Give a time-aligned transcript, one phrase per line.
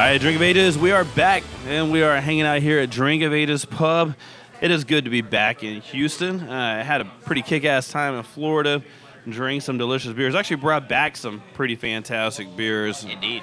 [0.00, 2.88] All right, Drink of Ages, we are back and we are hanging out here at
[2.88, 4.14] Drink of Ages Pub.
[4.62, 6.40] It is good to be back in Houston.
[6.40, 8.82] Uh, I had a pretty kick ass time in Florida,
[9.28, 10.34] drank some delicious beers.
[10.34, 13.04] Actually, brought back some pretty fantastic beers.
[13.04, 13.42] Indeed.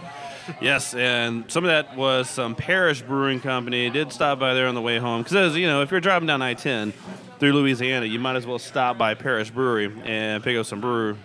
[0.59, 3.92] Yes, and some of that was some Parish Brewing Company.
[3.92, 6.42] Did stop by there on the way home because, you know, if you're driving down
[6.42, 6.92] I-10
[7.38, 11.17] through Louisiana, you might as well stop by Parish Brewery and pick up some brew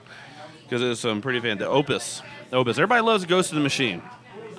[0.64, 2.20] because there's some pretty fantastic Opus.
[2.52, 2.76] Opus.
[2.76, 4.02] Everybody loves Ghost in the Machine,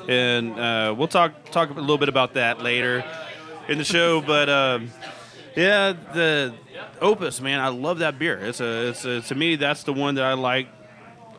[0.07, 3.03] and uh, we'll talk talk a little bit about that later
[3.67, 4.21] in the show.
[4.21, 4.91] But um,
[5.55, 6.53] yeah, the
[7.02, 8.38] Opus, man, I love that beer.
[8.38, 10.67] It's a, it's a, to me that's the one that I like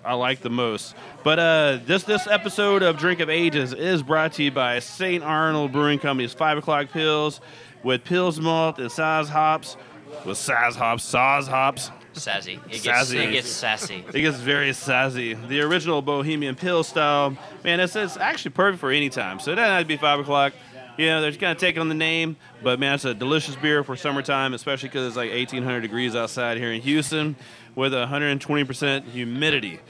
[0.04, 0.94] I like the most.
[1.22, 5.24] But uh, this this episode of Drink of Ages is brought to you by St.
[5.24, 7.40] Arnold Brewing Company's Five O'clock Pils
[7.82, 9.76] with Pils Malt and Saaz Hops,
[10.24, 11.90] with Saaz Hops, Saaz Hops.
[12.20, 12.60] Sassy.
[12.66, 13.18] It gets, Sassy.
[13.18, 14.04] It gets sassy.
[14.12, 15.34] It gets very sassy.
[15.34, 19.40] The original Bohemian Pill style, man, it's, it's actually perfect for any time.
[19.40, 20.52] So it doesn't have to be 5 o'clock.
[20.96, 23.56] You know, they're just kind of taking on the name, but man, it's a delicious
[23.56, 27.34] beer for summertime, especially because it's like 1,800 degrees outside here in Houston
[27.74, 29.80] with 120% humidity.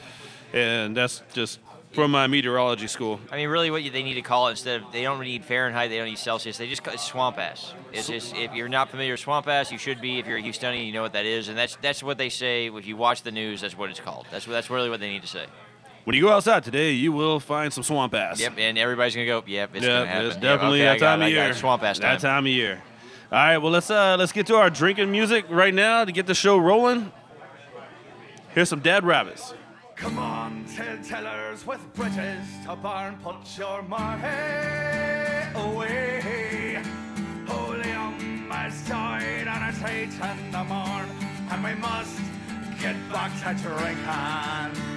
[0.54, 1.58] And that's just
[1.94, 3.20] from my meteorology school.
[3.30, 5.90] I mean, really, what they need to call it instead of they don't need Fahrenheit,
[5.90, 6.58] they don't need Celsius.
[6.58, 7.74] They just call it swamp ass.
[7.92, 10.18] It's just if you're not familiar with swamp ass, you should be.
[10.18, 12.66] If you're a Houstonian, you know what that is, and that's that's what they say.
[12.66, 14.26] If you watch the news, that's what it's called.
[14.30, 15.46] That's that's really what they need to say.
[16.04, 18.38] When you go outside today, you will find some swamp ass.
[18.38, 19.42] Yep, and everybody's gonna go.
[19.46, 20.26] Yep, it's yeah, gonna happen.
[20.26, 21.54] it's Yep, definitely okay, that time it, of year.
[21.54, 22.14] Swamp ass time.
[22.14, 22.82] That time of year.
[23.32, 26.26] All right, well let's uh let's get to our drinking music right now to get
[26.26, 27.10] the show rolling.
[28.54, 29.54] Here's some Dead Rabbits.
[29.96, 30.33] Come on,
[30.66, 34.22] telltellers with bridges to burn, put your money
[35.54, 36.82] away.
[37.46, 41.08] Holy um has died and a eight in the morn,
[41.50, 42.20] and we must
[42.80, 44.93] get back to drinking.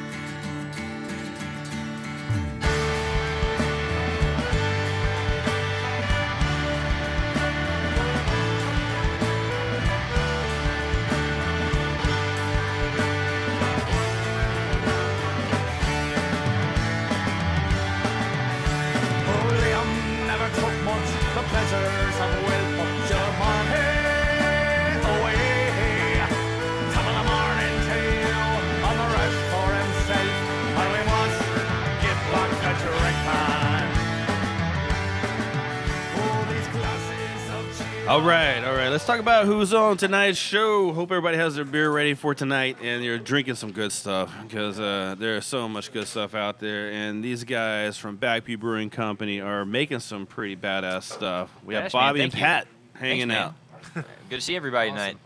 [38.08, 38.88] All right, all right.
[38.88, 40.94] Let's talk about who's on tonight's show.
[40.94, 44.80] Hope everybody has their beer ready for tonight and you're drinking some good stuff because
[44.80, 46.90] uh, there's so much good stuff out there.
[46.90, 51.52] And these guys from Backpew Brewing Company are making some pretty badass stuff.
[51.66, 51.92] We have man.
[51.92, 52.46] Bobby and Thank you.
[52.46, 53.38] Pat hanging man.
[53.38, 53.56] out.
[54.30, 55.18] Good to see everybody tonight.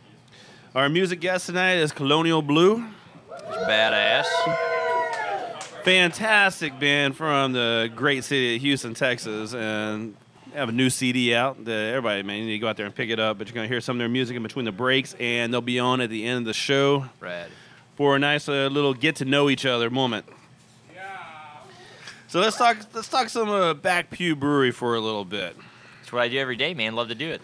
[0.74, 2.84] Our music guest tonight is Colonial Blue.
[3.32, 4.26] It's badass.
[5.84, 10.16] fantastic band from the great city of Houston, Texas, and
[10.54, 11.64] have a new CD out.
[11.64, 13.38] The, everybody, man, you need to go out there and pick it up.
[13.38, 15.80] But you're gonna hear some of their music in between the breaks, and they'll be
[15.80, 17.06] on at the end of the show
[17.96, 20.26] for a nice uh, little get to know each other moment.
[22.28, 22.78] So let's talk.
[22.94, 25.54] Let's talk some uh, Back Pew Brewery for a little bit.
[26.00, 26.96] That's what I do every day, man.
[26.96, 27.42] Love to do it.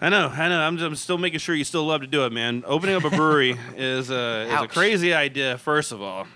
[0.00, 0.58] I know, I know.
[0.58, 2.64] I'm, I'm still making sure you still love to do it, man.
[2.66, 5.58] Opening up a brewery is, a is a crazy idea.
[5.58, 6.26] First of all,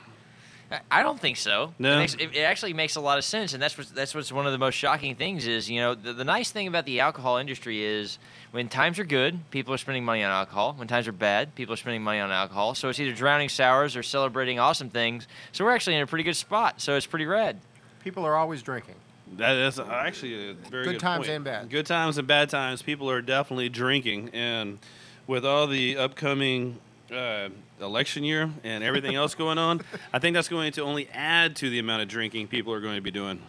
[0.91, 1.73] I- I don't think so.
[1.79, 1.95] No?
[1.95, 4.31] It, makes, it, it actually makes a lot of sense, and that's what that's what's
[4.33, 7.01] one of the most shocking things is you know the, the nice thing about the
[7.01, 8.19] alcohol industry is
[8.53, 10.75] when times are good, people are spending money on alcohol.
[10.77, 12.75] When times are bad, people are spending money on alcohol.
[12.75, 15.27] So it's either drowning sours or celebrating awesome things.
[15.53, 16.81] So we're actually in a pretty good spot.
[16.81, 17.61] So it's pretty red.
[18.03, 18.95] People are always drinking.
[19.37, 21.31] That is actually a very Good good, times point.
[21.31, 21.69] and bad.
[21.69, 22.81] Good times and bad times.
[22.83, 24.79] People are definitely drinking, and
[25.27, 26.79] with all the upcoming
[27.13, 27.49] uh,
[27.81, 29.83] election year and everything else going on,
[30.13, 32.97] I think that's going to only add to the amount of drinking people are going
[32.97, 33.41] to be doing.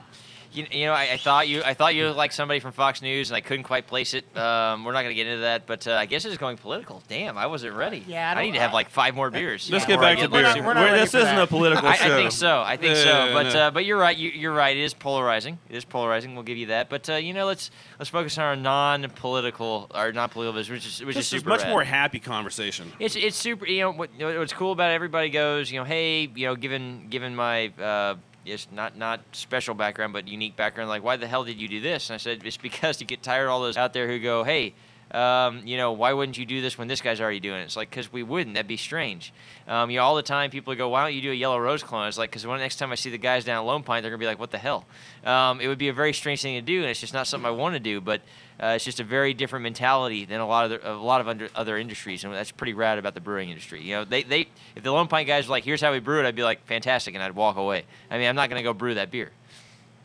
[0.58, 3.02] You, you know, I, I thought you I thought you looked like somebody from Fox
[3.02, 4.26] News, and I couldn't quite place it.
[4.38, 7.02] Um, we're not going to get into that, but uh, I guess it's going political.
[7.08, 8.04] Damn, I wasn't ready.
[8.08, 9.70] Yeah, I I, don't- need to have like five more beers.
[9.72, 10.54] Let's get I back to like, beer.
[10.54, 11.44] super- we're not this isn't that.
[11.44, 12.62] a political I, I think so.
[12.66, 13.34] I think Yeah, so.
[13.34, 13.60] But no.
[13.60, 14.18] uh, but you're right.
[14.18, 14.76] You, you're right.
[14.76, 15.60] It is polarizing.
[15.70, 16.34] It is polarizing.
[16.34, 16.90] We'll give you that.
[16.90, 17.70] But uh, you know, let's
[18.00, 21.50] let's focus on our non-political, our non-political business, which is which this is is super
[21.50, 21.70] much rad.
[21.70, 22.92] more happy conversation.
[23.00, 23.66] It's it's super.
[23.68, 24.10] You know what?
[24.18, 25.72] you What's cool about it, everybody goes.
[25.72, 28.16] You know, hey, you know, given given my uh,
[28.48, 30.90] yes, not not special background, but unique background.
[30.90, 32.10] Like, why the hell did you do this?
[32.10, 34.44] And I said, it's because you get tired of all those out there who go,
[34.44, 34.74] hey.
[35.12, 37.64] um, you know, why wouldn't you do this when this guy's already doing it?
[37.64, 38.56] It's like, because we wouldn't.
[38.56, 39.34] That'd be strange.
[39.68, 41.82] Um, you know, all the time people go, why don't you do a yellow rose
[41.82, 42.08] clone?
[42.08, 44.20] It's like, because next time I see the guys down at Lone Pint, they're going
[44.20, 44.86] to be like, what the hell?
[45.24, 47.48] Um, it would be a very strange thing to do, and it's just not something
[47.48, 48.22] I want to do, but
[48.62, 51.28] uh, it's just a very different mentality than a lot of the, a lot of
[51.28, 53.82] under, other industries, and that's pretty rad about the brewing industry.
[53.84, 56.20] You know, they, they if the Lone Pint guys were like, here's how we brew
[56.20, 57.86] it, I'd be like, fantastic, and I'd walk away.
[58.10, 59.32] I mean, I'm not going to go brew that beer.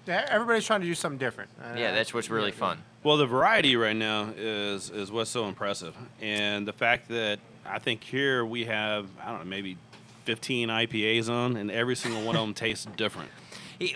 [0.07, 1.51] Yeah, everybody's trying to do something different.
[1.63, 2.83] Uh, Yeah, that's what's really fun.
[3.05, 7.79] Well, the variety right now is is what's so impressive, and the fact that I
[7.79, 9.77] think here we have I don't know maybe
[10.25, 13.31] 15 IPAs on, and every single one of them tastes different.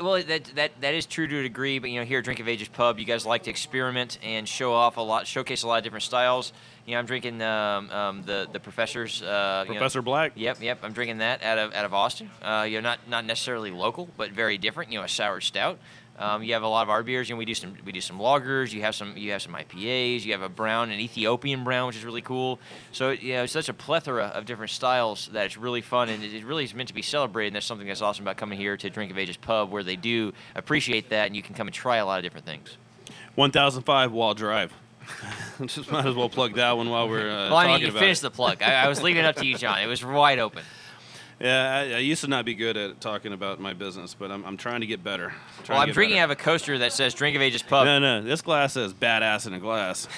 [0.00, 2.40] Well, that, that that is true to a degree, but you know, here at Drink
[2.40, 5.68] of Ages Pub, you guys like to experiment and show off a lot, showcase a
[5.68, 6.52] lot of different styles.
[6.86, 10.32] You know, I'm drinking um, um, the the professor's uh, you know- Professor Black.
[10.34, 10.78] Yep, yep.
[10.82, 12.30] I'm drinking that out of out of Austin.
[12.42, 14.90] Uh, you know, not not necessarily local, but very different.
[14.92, 15.78] You know, a sour stout.
[16.18, 17.28] Um, you have a lot of our beers.
[17.28, 18.72] You know, we do some we do some lagers.
[18.72, 20.24] You have some you have some IPAs.
[20.24, 22.58] You have a brown, an Ethiopian brown, which is really cool.
[22.92, 26.22] So you know, it's such a plethora of different styles that it's really fun and
[26.24, 27.48] it, really is meant to be celebrated.
[27.48, 29.96] And that's something that's awesome about coming here to Drink of Ages Pub, where they
[29.96, 32.76] do appreciate that, and you can come and try a lot of different things.
[33.34, 34.72] 1005 Waugh Drive.
[35.66, 38.22] Just might as well plug that one while we're uh, well, I mean, you finished
[38.22, 38.62] the plug.
[38.62, 39.80] I, I was leaving it up to you, John.
[39.80, 40.64] It was wide open.
[41.38, 44.42] Yeah, I, I used to not be good at talking about my business, but I'm,
[44.46, 45.34] I'm trying to get better.
[45.64, 46.22] Trying Well, I'm drinking better.
[46.22, 47.84] out of a coaster that says Drink of Ages Pub.
[47.84, 50.08] No, no, this glass says "badass in a glass."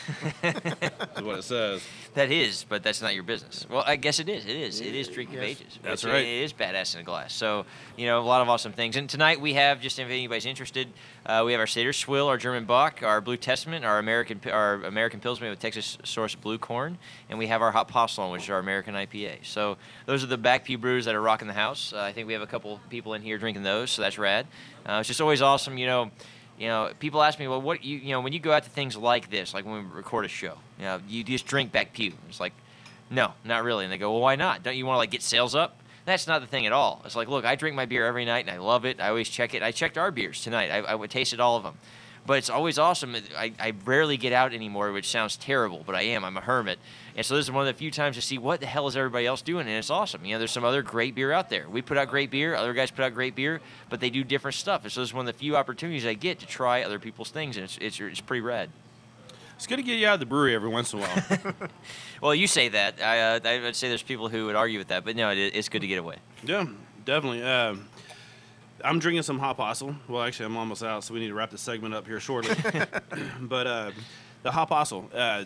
[0.44, 1.82] is what it says.
[2.18, 3.64] That is, but that's not your business.
[3.70, 4.44] Well, I guess it is.
[4.44, 4.80] It is.
[4.80, 5.78] It is Drink of Ages.
[5.84, 6.26] That's It's- right.
[6.26, 7.32] It is badass in a glass.
[7.32, 7.64] So,
[7.96, 8.96] you know, a lot of awesome things.
[8.96, 10.88] And tonight we have, just if anybody's interested,
[11.24, 14.82] uh, we have our Seder Swill, our German Bock, our Blue Testament, our American our
[14.82, 16.98] American Pilsner with Texas source blue corn,
[17.30, 19.44] and we have our Hop Apostle, which is our American IPA.
[19.44, 19.76] So
[20.06, 21.92] those are the back pew brews that are rocking the house.
[21.92, 24.48] Uh, I think we have a couple people in here drinking those, so that's rad.
[24.84, 26.10] Uh, it's just always awesome, you know.
[26.58, 28.70] You know, people ask me, well, what you you know when you go out to
[28.70, 31.92] things like this, like when we record a show, you know, you just drink back
[31.92, 32.12] pew.
[32.28, 32.52] It's like,
[33.10, 33.84] no, not really.
[33.84, 34.62] And they go, well, why not?
[34.62, 35.80] Don't you want to like get sales up?
[36.04, 37.02] That's not the thing at all.
[37.04, 39.00] It's like, look, I drink my beer every night and I love it.
[39.00, 39.62] I always check it.
[39.62, 40.70] I checked our beers tonight.
[40.70, 41.76] I, I would tasted all of them.
[42.28, 43.16] But it's always awesome.
[43.38, 46.26] I, I rarely get out anymore, which sounds terrible, but I am.
[46.26, 46.78] I'm a hermit.
[47.16, 48.98] And so this is one of the few times to see what the hell is
[48.98, 50.26] everybody else doing, and it's awesome.
[50.26, 51.66] You know, there's some other great beer out there.
[51.70, 54.56] We put out great beer, other guys put out great beer, but they do different
[54.56, 54.82] stuff.
[54.82, 57.30] And so this is one of the few opportunities I get to try other people's
[57.30, 58.68] things, and it's, it's, it's pretty rad.
[59.56, 61.54] It's good to get you out of the brewery every once in a while.
[62.20, 63.00] Well, you say that.
[63.00, 65.38] I, uh, I would say there's people who would argue with that, but no, it,
[65.38, 66.16] it's good to get away.
[66.44, 66.66] yeah,
[67.06, 67.42] definitely.
[67.42, 67.88] Um,
[68.84, 69.96] I'm drinking some Hop Apostle.
[70.06, 72.54] Well, actually, I'm almost out, so we need to wrap the segment up here shortly.
[73.40, 73.90] but uh,
[74.42, 75.10] the Hop Apostle.
[75.12, 75.44] Uh,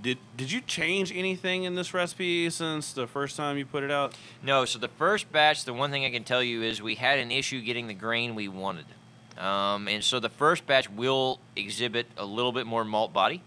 [0.00, 3.90] did did you change anything in this recipe since the first time you put it
[3.90, 4.14] out?
[4.42, 7.18] No, so the first batch, the one thing I can tell you is we had
[7.18, 8.86] an issue getting the grain we wanted.
[9.38, 13.42] Um, and so the first batch will exhibit a little bit more malt body.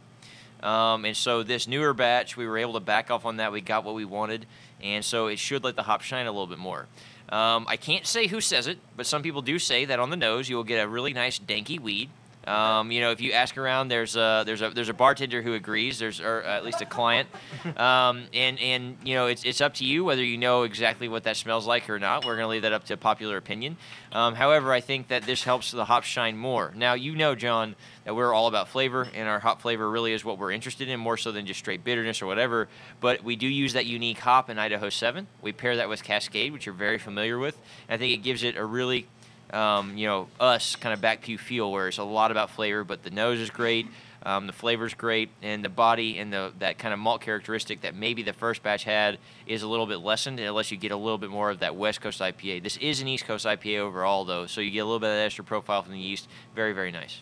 [0.61, 3.51] Um, and so this newer batch, we were able to back off on that.
[3.51, 4.45] We got what we wanted.
[4.81, 6.87] And so it should let the hop shine a little bit more.
[7.31, 10.17] Um, I can't say who says it, but some people do say that on the
[10.17, 12.09] nose you will get a really nice danky weed.
[12.47, 15.53] Um, you know, if you ask around, there's a there's a there's a bartender who
[15.53, 15.99] agrees.
[15.99, 17.29] There's or at least a client,
[17.77, 21.25] um, and and you know it's it's up to you whether you know exactly what
[21.25, 22.25] that smells like or not.
[22.25, 23.77] We're gonna leave that up to popular opinion.
[24.11, 26.73] Um, however, I think that this helps the hop shine more.
[26.75, 27.75] Now you know, John,
[28.09, 30.99] that we're all about flavor, and our hop flavor really is what we're interested in
[30.99, 32.67] more so than just straight bitterness or whatever.
[32.99, 35.27] But we do use that unique hop in Idaho Seven.
[35.43, 37.55] We pair that with Cascade, which you're very familiar with.
[37.87, 39.05] I think it gives it a really
[39.53, 42.83] um, you know, us kind of back pew feel where it's a lot about flavor,
[42.83, 43.85] but the nose is great,
[44.23, 47.93] um, the flavor's great, and the body and the that kind of malt characteristic that
[47.93, 51.19] maybe the first batch had is a little bit lessened unless you get a little
[51.19, 52.63] bit more of that West Coast IPA.
[52.63, 55.15] This is an East Coast IPA overall, though, so you get a little bit of
[55.15, 56.27] that extra profile from the yeast.
[56.55, 57.21] Very, very nice.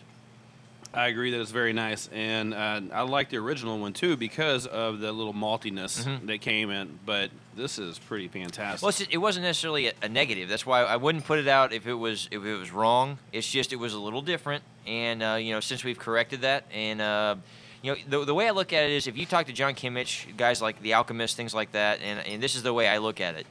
[0.94, 4.66] I agree that it's very nice, and uh, I like the original one too because
[4.66, 6.26] of the little maltiness Mhm.
[6.26, 6.98] that came in.
[7.04, 8.82] But this is pretty fantastic.
[8.82, 10.48] Well, just, it wasn't necessarily a, a negative.
[10.48, 13.18] That's why I wouldn't put it out if it was if it was wrong.
[13.32, 16.64] It's just it was a little different, and uh, you know since we've corrected that,
[16.72, 17.36] and uh,
[17.82, 19.74] you know the, the way I look at it is if you talk to John
[19.74, 22.96] Kimmich, guys like The Alchemist, things like that, and, and this is the way I
[22.98, 23.46] look at it.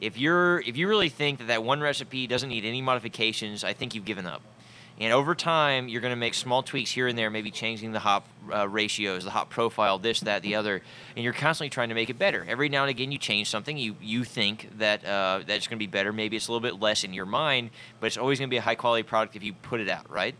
[0.00, 3.74] If you're if you really think that that one recipe doesn't need any modifications, I
[3.74, 4.42] think you've given up.
[5.00, 8.00] And over time, you're going to make small tweaks here and there, maybe changing the
[8.00, 10.82] hop uh, ratios, the hop profile, this, that, the other,
[11.16, 12.44] and you're constantly trying to make it better.
[12.46, 13.78] Every now and again, you change something.
[13.78, 16.12] You you think that uh, that's going to be better.
[16.12, 18.58] Maybe it's a little bit less in your mind, but it's always going to be
[18.58, 20.34] a high quality product if you put it out right.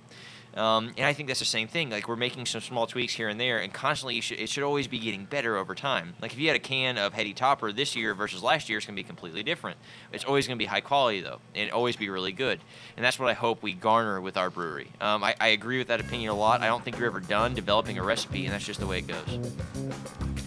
[0.57, 1.91] Um, and I think that's the same thing.
[1.91, 4.89] Like we're making some small tweaks here and there, and constantly should, it should always
[4.89, 6.15] be getting better over time.
[6.21, 8.87] Like if you had a can of Heady Topper this year versus last year, it's
[8.87, 9.79] going to be completely different.
[10.13, 12.61] It's always going to be high quality though, and always be really good.
[12.97, 14.91] And that's what I hope we garner with our brewery.
[15.01, 16.63] Um, I, I agree with that opinion a lot.
[16.63, 19.07] I don't think you're ever done developing a recipe, and that's just the way it
[19.07, 20.40] goes.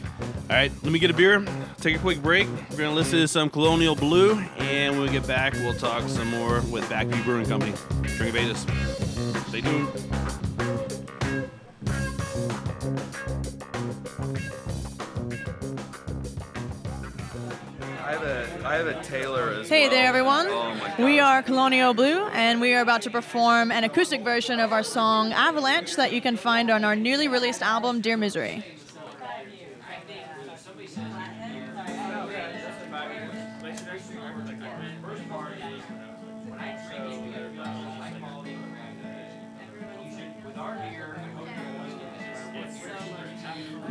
[0.53, 1.43] All right, let me get a beer.
[1.77, 2.47] Take a quick break.
[2.69, 6.27] We're gonna listen to some Colonial Blue, and when we get back, we'll talk some
[6.27, 7.73] more with Back Pew Brewing Company.
[8.03, 8.59] Drink of Ages.
[9.47, 9.89] Stay tuned.
[18.03, 19.63] I have a I have a Taylor as well.
[19.67, 19.89] Hey well.
[19.89, 20.45] there, everyone.
[20.49, 24.59] Oh my we are Colonial Blue, and we are about to perform an acoustic version
[24.59, 28.63] of our song Avalanche that you can find on our newly released album, Dear Misery.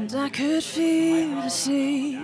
[0.03, 2.19] And I could feel the sea.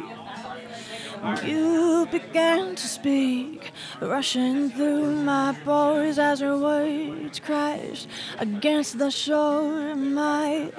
[1.44, 3.70] You began to speak,
[4.00, 8.08] rushing through my pores as your words crashed
[8.40, 10.72] against the shore of my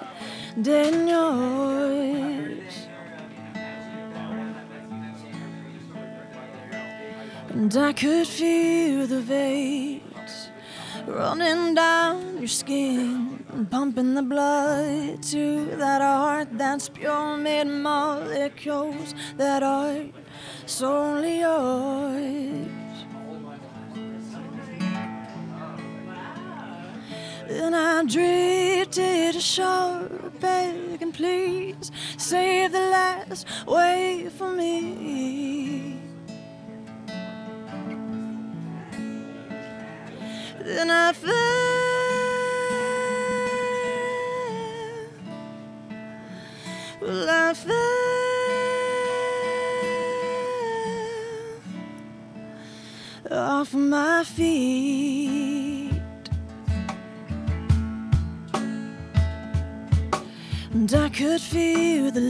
[0.61, 0.93] dead.
[7.49, 10.08] And I could feel the veins
[11.09, 19.63] running down your skin, pumping the blood to that heart that's pure made molecules that
[19.63, 20.05] are
[20.65, 22.67] solely yours.
[27.47, 30.07] Then I drifted ashore,
[30.39, 35.88] begging, please save the last wave for me.
[40.69, 41.33] Then I fell.
[47.01, 48.09] Well, I fell
[53.31, 55.91] off my feet.
[60.71, 62.21] And I could feel the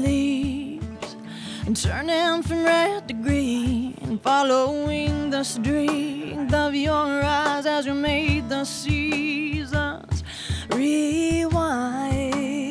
[1.69, 8.49] leaves turning from red to green, following the strength of your eyes as you made
[8.49, 10.23] the seasons
[10.71, 12.68] rewind.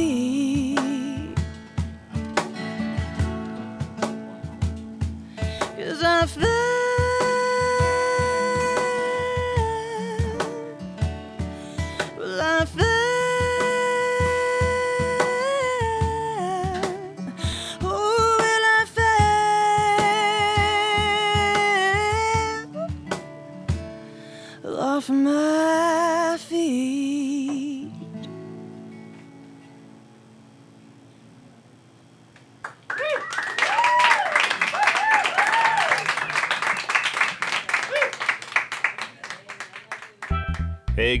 [0.00, 0.49] My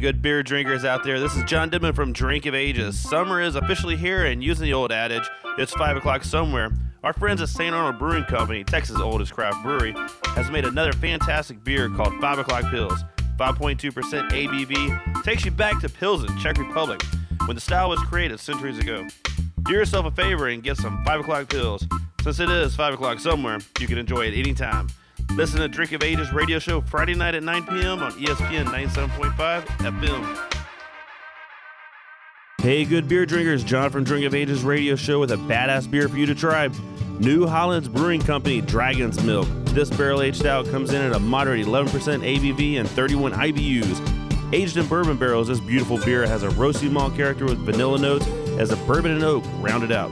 [0.00, 1.20] good beer drinkers out there.
[1.20, 2.98] This is John Didman from Drink of Ages.
[2.98, 5.28] Summer is officially here, and using the old adage,
[5.58, 6.70] it's 5 o'clock somewhere.
[7.04, 7.74] Our friends at St.
[7.74, 9.94] Arnold Brewing Company, Texas' oldest craft brewery,
[10.28, 12.98] has made another fantastic beer called 5 O'Clock Pils.
[13.36, 17.02] 5.2% ABV takes you back to Pilsen, Czech Republic,
[17.44, 19.06] when the style was created centuries ago.
[19.64, 21.86] Do yourself a favor and get some 5 O'Clock Pils.
[22.22, 24.88] Since it is 5 o'clock somewhere, you can enjoy it anytime.
[25.36, 28.02] Listen to Drink of Ages radio show Friday night at 9 p.m.
[28.02, 30.56] on ESPN 97.5 FM.
[32.60, 33.64] Hey, good beer drinkers.
[33.64, 36.68] John from Drink of Ages radio show with a badass beer for you to try.
[37.20, 39.48] New Holland's Brewing Company Dragon's Milk.
[39.66, 44.52] This barrel aged stout comes in at a moderate 11% ABV and 31 IBUs.
[44.52, 48.26] Aged in bourbon barrels, this beautiful beer has a roasty malt character with vanilla notes
[48.58, 50.10] as a bourbon and oak rounded out.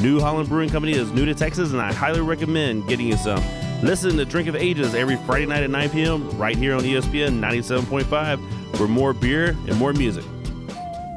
[0.00, 3.42] New Holland Brewing Company is new to Texas, and I highly recommend getting you some.
[3.82, 6.38] Listen to Drink of Ages every Friday night at 9 p.m.
[6.38, 10.24] right here on ESPN 97.5 for more beer and more music.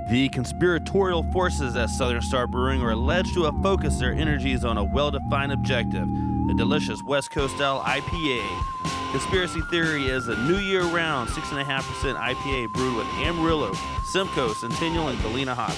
[0.10, 4.78] The conspiratorial forces at Southern Star Brewing are alleged to have focused their energies on
[4.78, 9.12] a well defined objective the delicious West Coast style IPA.
[9.12, 13.74] Conspiracy Theory is a new year round 6.5% IPA brewed with Amarillo,
[14.12, 15.78] Simcoe, Centennial, and Galena hops.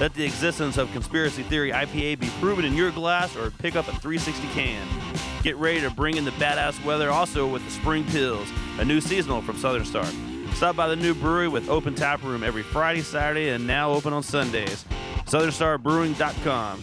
[0.00, 3.88] Let the existence of Conspiracy Theory IPA be proven in your glass or pick up
[3.88, 5.33] a 360 can.
[5.44, 8.48] Get ready to bring in the badass weather also with the Spring Pils,
[8.80, 10.06] a new seasonal from Southern Star.
[10.54, 14.14] Stop by the new brewery with open tap room every Friday, Saturday, and now open
[14.14, 14.86] on Sundays.
[15.26, 16.80] SouthernStarBrewing.com.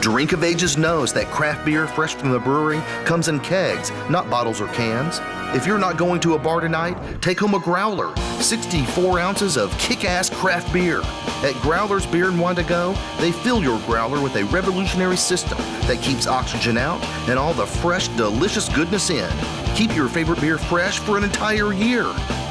[0.00, 4.30] Drink of Ages knows that craft beer fresh from the brewery comes in kegs, not
[4.30, 5.20] bottles or cans.
[5.56, 9.76] If you're not going to a bar tonight, take home a growler, 64 ounces of
[9.78, 11.00] kick ass craft beer.
[11.42, 15.58] At Growler's Beer and Wine to Go, they fill your growler with a revolutionary system
[15.88, 19.30] that keeps oxygen out and all the fresh, delicious goodness in.
[19.74, 22.06] Keep your favorite beer fresh for an entire year,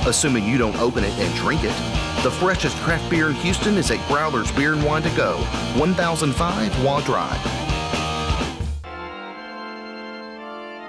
[0.06, 2.07] assuming you don't open it and drink it.
[2.24, 5.38] The freshest craft beer in Houston is at Growler's Beer and Wine to Go,
[5.78, 7.68] 1005 Waugh Drive.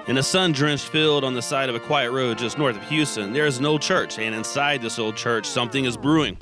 [0.09, 2.83] In a sun drenched field on the side of a quiet road just north of
[2.89, 6.35] Houston, there is an old church, and inside this old church, something is brewing.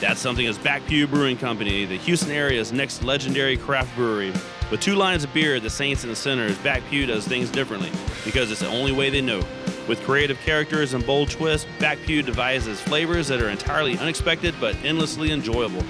[0.00, 4.30] That something is Back Pew Brewing Company, the Houston area's next legendary craft brewery.
[4.70, 7.90] With two lines of beer, the Saints and the Sinners, Back Pew does things differently
[8.26, 9.42] because it's the only way they know.
[9.88, 14.74] With creative characters and bold twists, Back Pew devises flavors that are entirely unexpected but
[14.84, 15.82] endlessly enjoyable.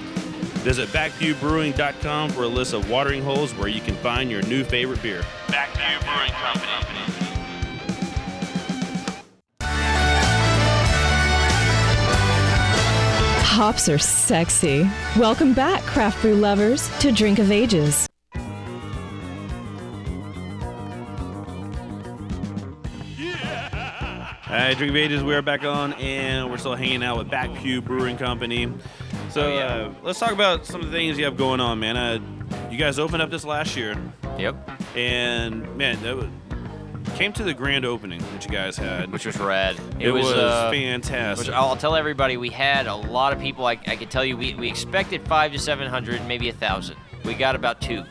[0.63, 5.03] Visit backpewbrewing.com for a list of watering holes where you can find your new favorite
[5.03, 5.23] beer.
[5.49, 6.71] Back Pew Brewing Company.
[13.47, 14.91] Hops are sexy.
[15.17, 18.09] Welcome back, craft brew lovers, to Drink of Ages.
[24.55, 27.29] All right, Drink of Ages, we are back on, and we're still hanging out with
[27.29, 28.73] Back Pew Brewing Company.
[29.31, 29.65] So Oh, yeah.
[29.65, 31.97] uh, let's talk about some of the things you have going on, man.
[31.97, 32.21] Uh,
[32.71, 33.97] you guys opened up this last year.
[34.39, 34.71] Yep.
[34.95, 36.27] And man, that was,
[37.17, 39.77] came to the grand opening that you guys had, which was rad.
[39.99, 41.49] It, was, uh, fantastic.
[41.49, 43.67] Which I'll tell everybody, we had a lot of people.
[43.67, 46.95] I, I can tell you, we, we expected five to seven hundred, maybe a thousand.
[47.25, 48.05] We got about two.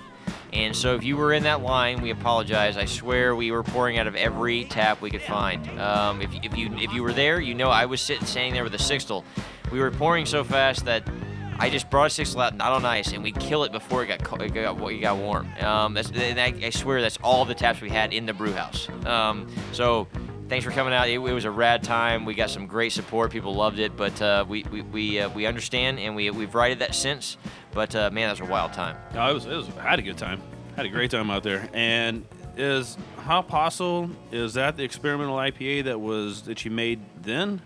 [0.53, 2.77] And so if you were in that line, we apologize.
[2.77, 5.67] I swear we were pouring out of every tap we could find.
[5.79, 8.63] Um, if, if you if you were there, you know I was sitting standing there
[8.63, 9.23] with a sixtel.
[9.71, 11.09] We were pouring so fast that
[11.57, 14.07] I just brought a sixtel out, not on ice, and we'd kill it before it
[14.07, 15.47] got co- it got, it got warm.
[15.59, 18.89] Um, that's, I, I swear that's all the taps we had in the brew house.
[19.05, 20.07] Um, so
[20.53, 21.09] thanks for coming out.
[21.09, 22.25] It, it was a rad time.
[22.25, 23.31] We got some great support.
[23.31, 26.77] People loved it, but uh, we we we, uh, we understand and we we've righted
[26.77, 27.37] that since.
[27.71, 28.95] But uh, man, that was a wild time.
[29.15, 29.67] No, it was, it was.
[29.79, 30.39] I had a good time.
[30.75, 31.67] Had a great time out there.
[31.73, 32.23] And
[32.55, 37.63] is Hop Apostle is that the experimental IPA that was that you made then?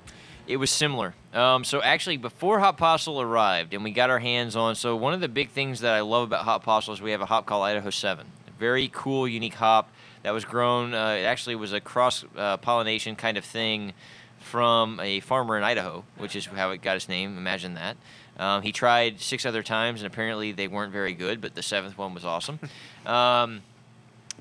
[0.48, 1.14] It was similar.
[1.34, 5.14] Um, so actually, before Hop Apostle arrived and we got our hands on, so one
[5.14, 7.46] of the big things that I love about Hop Apostle is we have a hop
[7.46, 8.26] called Idaho 7.
[8.58, 9.92] Very cool, unique hop
[10.24, 10.94] that was grown.
[10.94, 13.94] Uh, it actually was a cross uh, pollination kind of thing
[14.40, 17.38] from a farmer in Idaho, which is how it got its name.
[17.38, 17.98] Imagine that.
[18.40, 21.98] Um, he tried six other times, and apparently they weren't very good, but the seventh
[21.98, 22.60] one was awesome.
[23.06, 23.62] Um,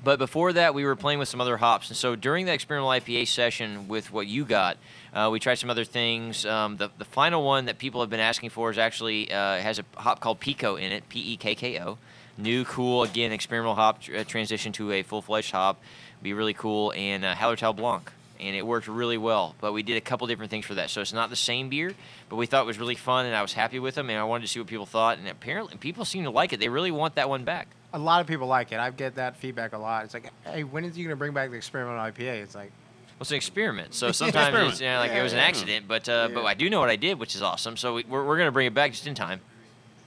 [0.03, 1.89] but before that, we were playing with some other hops.
[1.89, 4.77] And so during that experimental IPA session with what you got,
[5.13, 6.45] uh, we tried some other things.
[6.45, 9.79] Um, the, the final one that people have been asking for is actually uh, has
[9.79, 11.97] a hop called Pekko in it, P E K K O.
[12.37, 15.79] New, cool, again, experimental hop tr- uh, transition to a full fledged hop.
[16.21, 16.93] Be really cool.
[16.95, 18.11] And uh, Hallertau Blanc.
[18.39, 19.55] And it worked really well.
[19.59, 20.91] But we did a couple different things for that.
[20.91, 21.95] So it's not the same beer,
[22.29, 24.11] but we thought it was really fun and I was happy with them.
[24.11, 25.17] And I wanted to see what people thought.
[25.17, 26.59] And apparently, people seem to like it.
[26.59, 27.67] They really want that one back.
[27.93, 28.79] A lot of people like it.
[28.79, 30.03] I get that feedback a lot.
[30.05, 32.43] It's like, hey, when is you going to bring back the experimental IPA?
[32.43, 32.71] It's like,
[33.17, 34.71] Well, it's an experiment, so sometimes Experiment.
[34.73, 36.79] it's you know, like Yeah, it was an accident, but uh, but I do know
[36.79, 37.75] what I did, which is awesome.
[37.77, 39.39] So we, we're, we're gonna bring it back just in time.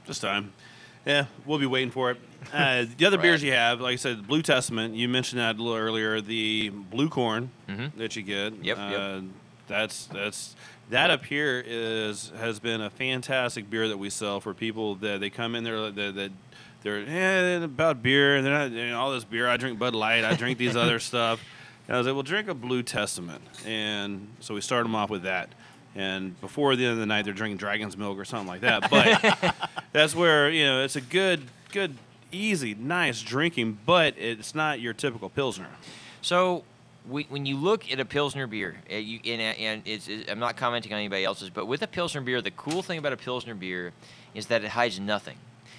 [0.06, 0.52] Just time.
[1.06, 2.18] Yeah, we'll be waiting for it.
[2.54, 4.94] Uh, the other beers you have, like I said, Blue Testament.
[4.94, 6.22] You mentioned that a little earlier.
[6.22, 7.50] The blue corn
[7.98, 8.54] that you get.
[8.54, 8.64] Mm-hmm.
[8.64, 9.22] Yep, Uh, yep.
[9.68, 10.56] That's that's
[10.88, 15.20] that up here is has been a fantastic beer that we sell for people that
[15.20, 16.32] they come in there that that
[16.82, 19.46] they're eh, about beer and they're not you know, all this beer.
[19.46, 20.24] I drink Bud Light.
[20.24, 21.40] I drink these other stuff.
[21.86, 23.42] And I was like, well, drink a Blue Testament.
[23.66, 25.50] And so we started them off with that.
[25.94, 28.90] And before the end of the night, they're drinking Dragon's Milk or something like that.
[28.90, 29.54] But
[29.92, 31.96] that's where you know it's a good, good,
[32.32, 35.66] easy, nice drinking, but it's not your typical pilsner.
[36.22, 36.64] So
[37.08, 40.38] we, when you look at a pilsner beer, uh, you, and, and it's, it's- I'm
[40.38, 43.16] not commenting on anybody else's, but with a pilsner beer, the cool thing about a
[43.16, 43.92] pilsner beer
[44.34, 45.36] is that it hides nothing.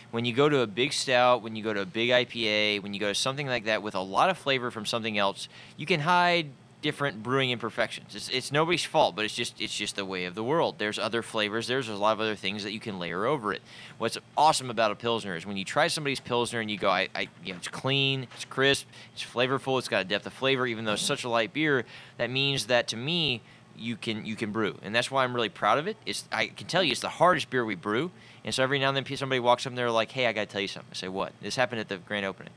[0.10, 2.93] When you go to a big stout, when you go to a big IPA, when
[2.93, 5.47] you go to something like that with a lot of flavor from something else,
[5.78, 6.47] you can hide
[6.82, 8.15] different brewing imperfections.
[8.15, 10.76] It's, it's nobody's fault, but it's just it's just the way of the world.
[10.78, 11.67] There's other flavors.
[11.67, 13.62] There's a lot of other things that you can layer over it.
[13.98, 17.10] What's awesome about a pilsner is when you try somebody's pilsner and you go, I,
[17.15, 20.65] I you know, it's clean, it's crisp, it's flavorful, it's got a depth of flavor.
[20.65, 21.86] Even though it's such a light beer,
[22.17, 23.41] that means that to me,
[23.78, 25.98] you can you can brew, and that's why I'm really proud of it.
[26.06, 28.12] It's I can tell you it's the hardest beer we brew,
[28.44, 30.41] and so every now and then somebody walks up and they're like, Hey, I got
[30.41, 30.89] to tell you something.
[30.91, 31.34] I say, What?
[31.41, 32.54] This happened at the grand opening.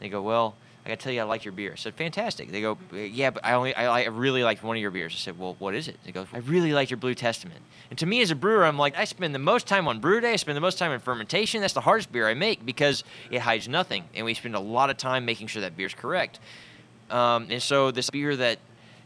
[0.00, 0.54] They go, Well.
[0.88, 1.72] I got to tell you, I like your beer.
[1.72, 2.50] I said, fantastic.
[2.50, 5.12] They go, yeah, but I only, I, I really liked one of your beers.
[5.14, 5.98] I said, well, what is it?
[6.06, 7.60] They go, I really like your Blue Testament.
[7.90, 10.22] And to me as a brewer, I'm like, I spend the most time on brew
[10.22, 10.32] day.
[10.32, 11.60] I spend the most time in fermentation.
[11.60, 14.88] That's the hardest beer I make because it hides nothing, and we spend a lot
[14.88, 16.40] of time making sure that beer's correct.
[17.10, 18.58] Um, and so this beer that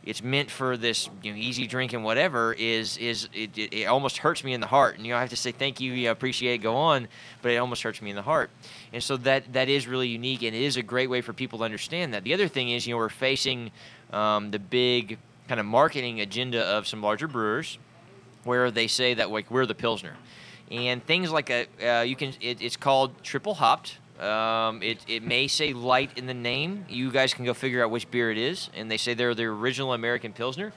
[0.05, 4.19] it's meant for this you know, easy drinking whatever is is it, it, it, almost
[4.19, 4.97] hurts me in the heart.
[4.97, 7.09] And you know I have to say thank you, you know, appreciate it, go on
[7.41, 8.51] but it almost hurts me in the heart.
[8.93, 11.61] And so that that is really unique and it is a great way for people
[11.61, 12.25] to understand that.
[12.25, 13.71] The other thing is you know we're facing
[14.12, 17.79] um, the big kind of marketing agenda of some larger brewers
[18.45, 20.17] where they say that like we're the pilsner.
[20.71, 25.22] And things like a uh, you can it, it's called triple hopped um, it, it
[25.22, 26.87] may say light in the name.
[26.88, 28.70] You guys can go figure out which beer it is.
[28.74, 30.72] And they say they're the original American Pilsner.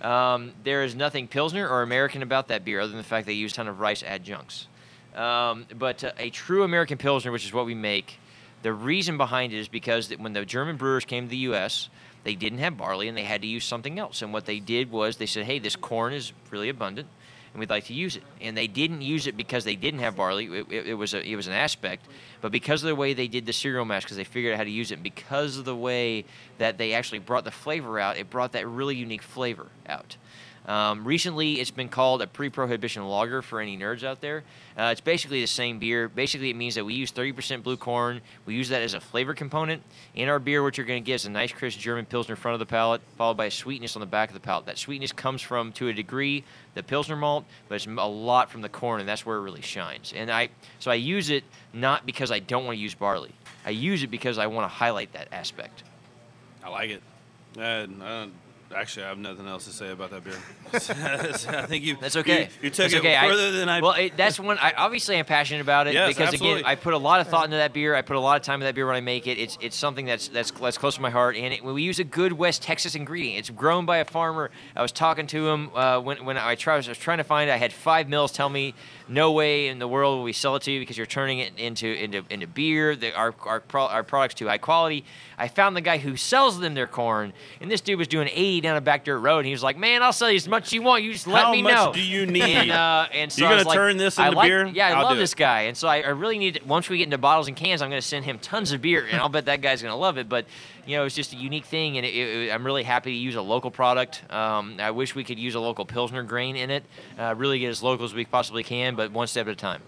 [0.00, 3.32] Um, there is nothing Pilsner or American about that beer other than the fact they
[3.32, 4.68] use a ton of rice adjuncts.
[5.14, 8.18] Um, but uh, a true American Pilsner, which is what we make,
[8.62, 11.88] the reason behind it is because when the German brewers came to the U.S.,
[12.22, 14.22] they didn't have barley and they had to use something else.
[14.22, 17.08] And what they did was they said, hey, this corn is really abundant
[17.54, 18.24] and we'd like to use it.
[18.40, 20.46] And they didn't use it because they didn't have barley.
[20.46, 22.06] It, it, it was a, it was an aspect,
[22.40, 24.64] but because of the way they did the cereal mash, because they figured out how
[24.64, 26.24] to use it, and because of the way
[26.58, 30.16] that they actually brought the flavor out, it brought that really unique flavor out.
[30.66, 34.44] Um, recently, it's been called a pre-prohibition lager for any nerds out there.
[34.78, 36.08] Uh, it's basically the same beer.
[36.08, 38.22] Basically, it means that we use 30% blue corn.
[38.46, 39.82] We use that as a flavor component
[40.14, 40.62] in our beer.
[40.62, 43.02] What you're going to get is a nice, crisp German pilsner front of the palate,
[43.18, 44.64] followed by a sweetness on the back of the palate.
[44.64, 48.62] That sweetness comes from, to a degree, the pilsner malt, but it's a lot from
[48.62, 50.14] the corn, and that's where it really shines.
[50.16, 50.48] And I,
[50.78, 53.32] so I use it not because I don't want to use barley.
[53.66, 55.82] I use it because I want to highlight that aspect.
[56.62, 57.02] I like it.
[57.56, 58.26] Uh, uh,
[58.74, 60.34] Actually, I have nothing else to say about that beer.
[60.72, 61.96] I think you.
[62.00, 62.42] That's okay.
[62.42, 63.16] You, you took that's it okay.
[63.20, 63.80] further I, than I.
[63.80, 64.58] Well, it, that's one.
[64.58, 66.60] I obviously am passionate about it Yes, because absolutely.
[66.60, 67.94] again, I put a lot of thought into that beer.
[67.94, 69.38] I put a lot of time into that beer when I make it.
[69.38, 72.04] It's it's something that's that's that's close to my heart, and it, we use a
[72.04, 73.38] good West Texas ingredient.
[73.38, 74.50] It's grown by a farmer.
[74.74, 76.74] I was talking to him uh, when when I tried.
[76.74, 77.50] I was trying to find.
[77.50, 78.74] I had five mills tell me,
[79.08, 81.58] no way in the world will we sell it to you because you're turning it
[81.58, 82.96] into into into beer.
[82.96, 85.04] The, our our pro, our product's too high quality.
[85.36, 88.60] I found the guy who sells them their corn, and this dude was doing 80
[88.62, 89.38] down a back dirt road.
[89.38, 91.02] And he was like, "Man, I'll sell you as much as you want.
[91.02, 92.42] You just let How me much know." do you need?
[92.54, 94.66] And, uh, and so You I gonna like, turn this I into like- beer?
[94.66, 95.36] Yeah, I I'll love this it.
[95.36, 96.62] guy, and so I, I really need.
[96.66, 99.06] Once we get into bottles and cans, I'm going to send him tons of beer,
[99.10, 100.28] and I'll bet that guy's going to love it.
[100.28, 100.46] But
[100.86, 103.34] you know, it's just a unique thing, and it, it, I'm really happy to use
[103.34, 104.22] a local product.
[104.30, 106.84] Um, I wish we could use a local Pilsner grain in it.
[107.18, 109.82] Uh, really get as local as we possibly can, but one step at a time.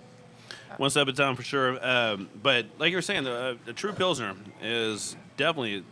[0.78, 1.78] One step at a time for sure.
[1.86, 5.84] Um, but like you were saying, the, uh, the true pilsner is definitely.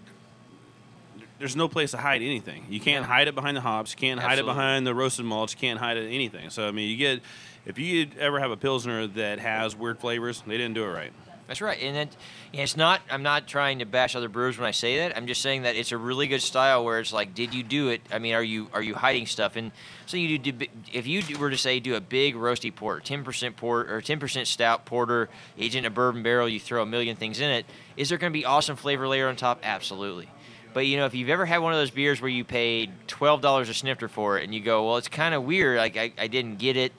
[1.38, 2.64] There's no place to hide anything.
[2.70, 3.92] You can't hide it behind the hops.
[3.92, 5.52] You can't hide it behind the roasted malts.
[5.52, 6.48] You can't hide it anything.
[6.50, 7.22] So I mean, you get
[7.66, 11.12] if you ever have a pilsner that has weird flavors, they didn't do it right.
[11.46, 12.16] That's right, and it,
[12.54, 13.02] it's not.
[13.10, 15.14] I'm not trying to bash other brewers when I say that.
[15.14, 17.88] I'm just saying that it's a really good style where it's like, did you do
[17.88, 18.00] it?
[18.10, 19.56] I mean, are you are you hiding stuff?
[19.56, 19.70] And
[20.06, 20.66] so you do.
[20.90, 24.86] If you were to say do a big roasty porter, 10% port or 10% stout
[24.86, 25.28] porter,
[25.58, 27.66] aged in a bourbon barrel, you throw a million things in it.
[27.98, 29.60] Is there going to be awesome flavor layer on top?
[29.62, 30.30] Absolutely.
[30.72, 33.42] But you know, if you've ever had one of those beers where you paid twelve
[33.42, 35.76] dollars a snifter for it, and you go, well, it's kind of weird.
[35.76, 36.92] Like I, I didn't get it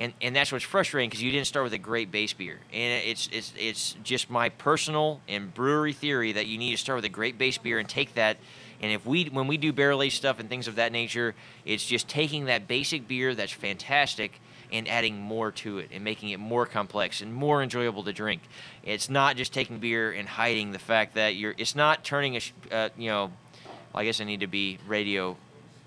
[0.00, 3.06] and and that's what's frustrating because you didn't start with a great base beer, and
[3.06, 7.04] it's it's it's just my personal and brewery theory that you need to start with
[7.04, 8.38] a great base beer and take that.
[8.80, 11.34] And if we when we do barrel aged stuff and things of that nature,
[11.66, 14.40] it's just taking that basic beer that's fantastic
[14.72, 18.40] and adding more to it and making it more complex and more enjoyable to drink.
[18.82, 21.54] It's not just taking beer and hiding the fact that you're.
[21.58, 22.40] It's not turning a
[22.72, 23.32] uh, you know.
[23.92, 25.36] I guess I need to be radio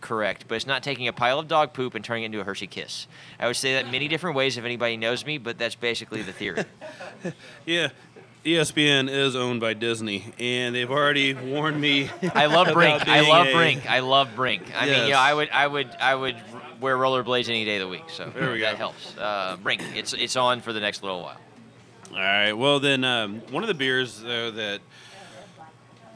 [0.03, 2.43] correct, but it's not taking a pile of dog poop and turning it into a
[2.43, 3.07] Hershey Kiss.
[3.39, 6.33] I would say that many different ways if anybody knows me, but that's basically the
[6.33, 6.63] theory.
[7.65, 7.87] Yeah.
[8.45, 12.09] ESPN is owned by Disney, and they've already warned me.
[12.35, 13.07] I love about Brink.
[13.07, 13.89] I love a- Brink.
[13.89, 14.63] I love Brink.
[14.75, 16.35] I mean, yeah, I would, I would, I would
[16.81, 18.09] wear rollerblades any day of the week.
[18.09, 18.77] So There we that go.
[18.77, 19.17] helps.
[19.17, 19.81] Uh, Brink.
[19.95, 21.37] It's it's on for the next little while.
[22.11, 22.51] All right.
[22.51, 24.81] Well, then um, one of the beers though that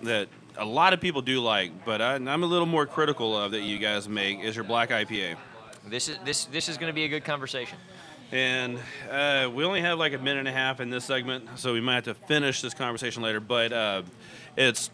[0.03, 3.51] that a lot of people do like, but I, I'm a little more critical of
[3.51, 5.37] that you guys make is your black IPA.
[5.87, 7.77] This is this this is going to be a good conversation.
[8.31, 8.77] And
[9.09, 11.79] uh, we only have like a minute and a half in this segment, so we
[11.79, 13.39] might have to finish this conversation later.
[13.39, 14.01] But uh,
[14.57, 14.89] it's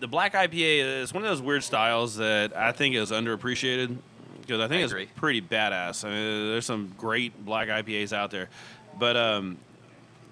[0.00, 3.98] the black IPA is one of those weird styles that I think is underappreciated
[4.40, 6.04] because I think I it's pretty badass.
[6.04, 8.48] I mean, there's some great black IPAs out there,
[8.98, 9.58] but um,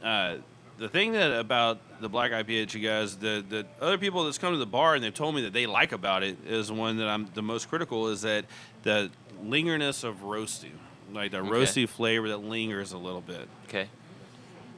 [0.03, 0.37] uh,
[0.81, 4.39] the thing that about the black IPA that you guys, that that other people that's
[4.39, 6.97] come to the bar and they've told me that they like about it is one
[6.97, 8.47] that I'm the most critical is that
[8.83, 9.11] the
[9.45, 10.71] lingerness of roasty,
[11.13, 11.51] like the Okay.
[11.51, 13.47] roasty flavor that lingers a little bit.
[13.69, 13.89] Okay.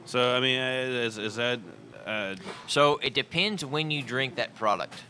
[0.05, 1.59] So I mean, uh, is, is that?
[2.05, 2.35] Uh,
[2.67, 5.01] So it depends when you drink that product.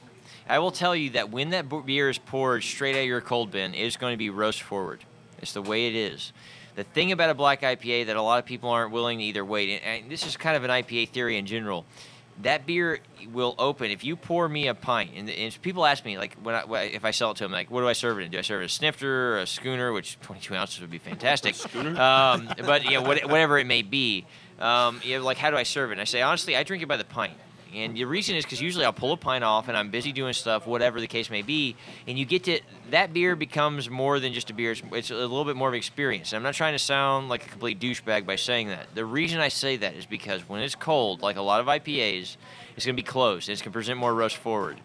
[0.47, 3.49] I will tell you that when that beer is poured straight out of your cold
[3.49, 5.03] bin, it's going to be roast forward.
[5.39, 6.33] It's the way it is.
[6.75, 9.45] The thing about a black IPA that a lot of people aren't willing to either
[9.45, 11.85] wait, and, this is kind of an IPA theory in general.
[12.41, 12.99] That beer
[13.31, 16.55] will open if you pour me a pint, and, and people ask me like when
[16.55, 18.31] I, if I sell it to them, like what do I serve it in?
[18.31, 21.53] Do I serve it a snifter or a schooner, which 22 ounces would be fantastic.
[21.55, 21.99] Schooner?
[21.99, 24.25] Um, but you know, what, whatever it may be,
[24.57, 25.93] um, you know, like how do I serve it?
[25.93, 27.33] And I say honestly, I drink it by the pint.
[27.73, 30.33] And the reason is because usually I'll pull a pint off and I'm busy doing
[30.33, 31.75] stuff, whatever the case may be.
[32.07, 32.59] And you get to
[32.91, 34.71] that beer becomes more than just a beer.
[34.71, 36.31] It's, it's a little bit more of an experience.
[36.31, 38.93] And I'm not trying to sound like a complete douchebag by saying that.
[38.93, 42.37] The reason I say that is because when it's cold, like a lot of IPAs,
[42.75, 44.79] it's going to be closed and it's going to present more roast forward.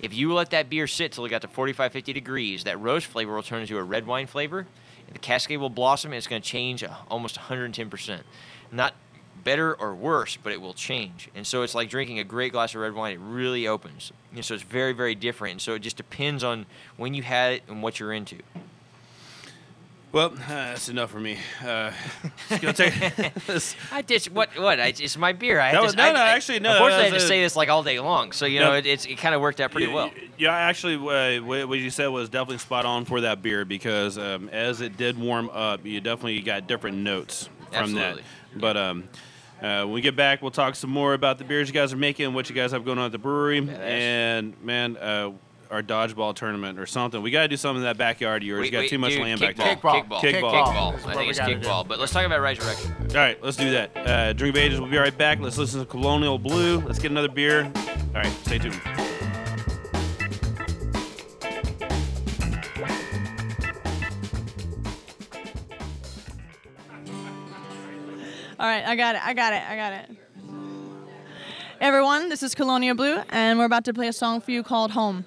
[0.00, 3.06] If you let that beer sit till it got to 45, 50 degrees, that roast
[3.06, 4.66] flavor will turn into a red wine flavor.
[5.12, 8.20] The Cascade will blossom and it's going to change almost 110%.
[8.72, 8.94] Not
[9.44, 11.28] better or worse, but it will change.
[11.34, 13.12] And so it's like drinking a great glass of red wine.
[13.12, 14.10] It really opens.
[14.34, 15.52] And so it's very, very different.
[15.52, 18.38] And so it just depends on when you had it and what you're into.
[20.12, 21.38] well, uh, that's enough for me.
[21.64, 21.90] Uh.
[22.50, 24.78] I just what what?
[24.80, 25.60] I, it's my beer.
[25.60, 27.26] I No, have to, no, I, no, I- actually, no, Unfortunately, I have that's to
[27.26, 28.32] a- say this like all day long.
[28.32, 28.70] So you No.
[28.70, 30.10] know, it, it's it kind of worked out pretty well.
[30.38, 34.16] Yeah, actually, uh, what what you said was definitely spot on for that beer because
[34.18, 38.22] um, as it did warm up, you definitely got different notes from Absolutely.
[38.22, 38.60] that.
[38.60, 39.08] But um,
[39.64, 41.96] uh, when we get back, we'll talk some more about the beers you guys are
[41.96, 45.32] making, what you guys have going on at the brewery, and man, uh,
[45.70, 47.22] our dodgeball tournament or something.
[47.22, 48.60] We got to do something in that backyard of yours.
[48.60, 49.74] Wait, you got wait, too much dude, land back there.
[49.76, 50.04] Kickball.
[50.20, 50.20] Kickball.
[50.20, 50.98] Kickball.
[50.98, 51.44] is I think we it's do.
[51.44, 51.88] kickball.
[51.88, 52.94] But let's talk about Resurrection.
[53.08, 53.96] All right, let's do that.
[53.96, 54.80] Uh, Drink of Ages.
[54.80, 55.40] We'll be right back.
[55.40, 56.80] Let's listen to Colonial Blue.
[56.80, 57.72] Let's get another beer.
[58.14, 58.80] All right, stay tuned.
[68.64, 69.22] All right, I got it.
[69.22, 69.62] I got it.
[69.68, 70.10] I got it.
[71.82, 74.92] Everyone, this is Colonial Blue, and we're about to play a song for you called
[74.92, 75.26] Home.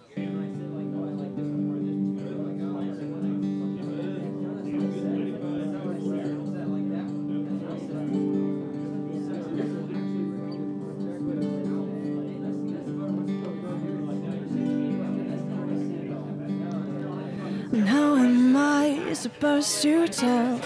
[19.14, 20.62] Supposed to tell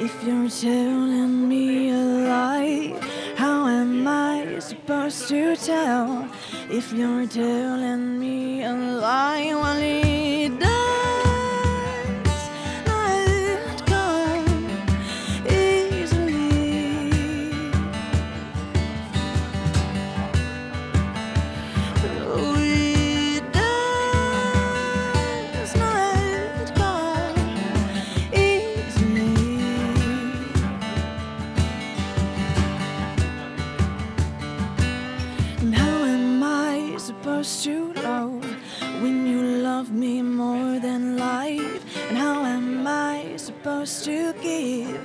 [0.00, 1.73] if you're telling me
[4.84, 6.28] supposed to tell
[6.68, 9.46] if you're telling me a lie?
[9.54, 10.13] Well,
[39.84, 41.84] love me more than life?
[42.08, 44.96] And how am I supposed to give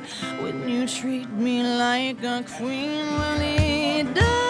[0.41, 3.05] when you treat me like a queen?
[3.17, 4.48] Well, it does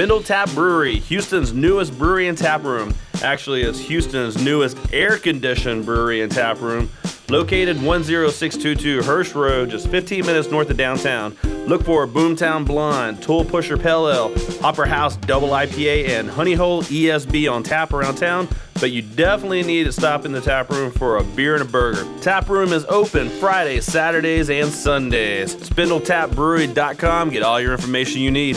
[0.00, 2.94] Spindle Tap Brewery, Houston's newest brewery and tap room.
[3.22, 6.90] Actually, it's Houston's newest air conditioned brewery and tap room.
[7.28, 11.36] Located 10622 Hirsch Road, just 15 minutes north of downtown.
[11.66, 16.82] Look for Boomtown Blonde, Tool Pusher Pale Ale, Opera House Double IPA, and Honey Hole
[16.84, 18.48] ESB on tap around town.
[18.80, 21.70] But you definitely need to stop in the tap room for a beer and a
[21.70, 22.06] burger.
[22.22, 25.54] Tap room is open Fridays, Saturdays, and Sundays.
[25.56, 27.28] SpindleTapBrewery.com.
[27.28, 28.56] Get all your information you need.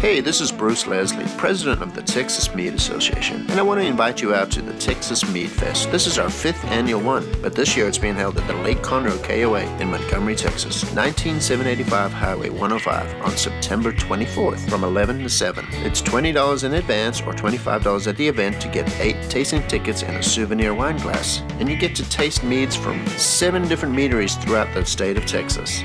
[0.08, 3.86] Hey, this is Bruce Leslie, president of the Texas Mead Association, and I want to
[3.86, 5.92] invite you out to the Texas Mead Fest.
[5.92, 8.78] This is our fifth annual one, but this year it's being held at the Lake
[8.78, 15.66] Conroe KOA in Montgomery, Texas, 19785 Highway 105 on September 24th from 11 to 7.
[15.84, 20.16] It's $20 in advance or $25 at the event to get eight tasting tickets and
[20.16, 24.74] a souvenir wine glass, and you get to taste meads from seven different meaderies throughout
[24.74, 25.84] the state of Texas.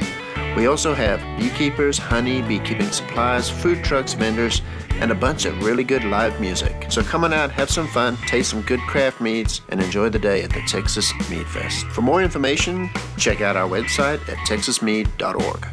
[0.56, 4.60] We also have beekeepers, honey, beekeeping supplies, food trucks, vendors,
[5.00, 6.86] and a bunch of really good live music.
[6.90, 10.18] So come on out, have some fun, taste some good craft meads, and enjoy the
[10.18, 11.86] day at the Texas Mead Fest.
[11.86, 15.66] For more information, check out our website at texasmead.org.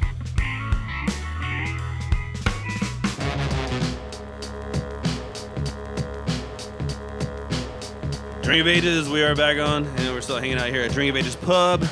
[8.41, 11.11] Drink of Ages, we are back on, and we're still hanging out here at Drink
[11.11, 11.85] of Ages Pub,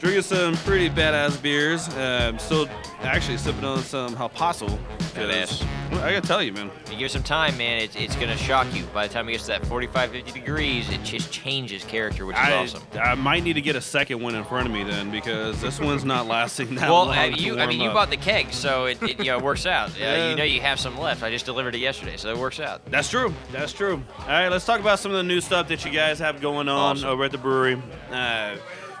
[0.00, 1.88] drinking some pretty badass beers.
[1.90, 2.68] Uh, still
[3.02, 4.78] actually sipping on some Halpaso.
[5.14, 5.62] Badass.
[5.92, 6.70] I gotta tell you, man.
[6.90, 8.84] You give some time, man, it's, it's gonna shock you.
[8.94, 12.36] By the time it gets to that 45, 50 degrees, it just changes character, which
[12.36, 12.82] is I, awesome.
[12.94, 15.80] I might need to get a second one in front of me then, because this
[15.80, 17.32] one's not lasting that Well, long.
[17.32, 19.90] to you, I mean, you bought the keg, so it, it you know, works out.
[19.90, 20.30] Uh, Yeah.
[20.30, 21.22] You know you have some left.
[21.22, 22.84] I just delivered it yesterday, so it works out.
[22.86, 23.34] That's true.
[23.52, 24.02] That's true.
[24.20, 26.68] All right, let's talk about some of the new stuff that you guys have going
[26.68, 27.08] on Awesome.
[27.08, 27.82] over at the brewery.
[28.12, 28.56] Uh,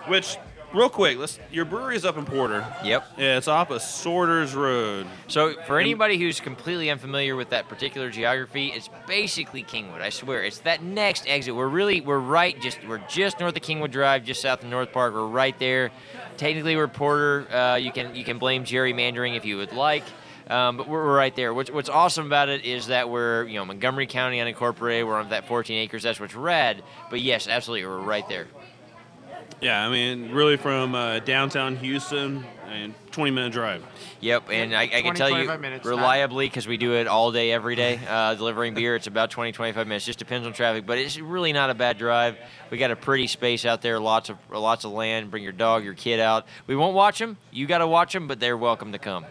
[0.08, 0.36] which,
[0.74, 1.38] real quick, let's.
[1.50, 2.66] Your brewery is up in Porter.
[2.84, 3.04] Yep.
[3.18, 5.06] Yeah, it's off of Sorters Road.
[5.28, 10.00] So for anybody who's completely unfamiliar with that particular geography, it's basically Kingwood.
[10.00, 11.54] I swear, it's that next exit.
[11.54, 14.92] We're really we're right just we're just north of Kingwood Drive, just south of North
[14.92, 15.14] Park.
[15.14, 15.90] We're right there.
[16.36, 17.46] Technically, we're Porter.
[17.52, 20.04] Uh, you can you can blame gerrymandering if you would like.
[20.50, 21.54] Um, but we're, we're right there.
[21.54, 25.06] What's, what's awesome about it is that we're, you know, Montgomery County unincorporated.
[25.06, 26.02] We're on that 14 acres.
[26.02, 26.82] That's what's red.
[27.08, 28.48] But yes, absolutely, we're right there.
[29.60, 33.84] Yeah, I mean, really from uh, downtown Houston and 20 minute drive.
[34.20, 37.30] Yep, and I, I can 20, tell you minutes, reliably because we do it all
[37.30, 38.96] day, every day, uh, delivering beer.
[38.96, 40.06] It's about 20, 25 minutes.
[40.06, 42.38] Just depends on traffic, but it's really not a bad drive.
[42.70, 45.30] We got a pretty space out there, lots of lots of land.
[45.30, 46.46] Bring your dog, your kid out.
[46.66, 47.36] We won't watch them.
[47.50, 49.26] You got to watch them, but they're welcome to come.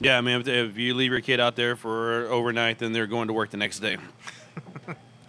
[0.00, 3.08] Yeah, I mean, if, if you leave your kid out there for overnight, then they're
[3.08, 3.96] going to work the next day.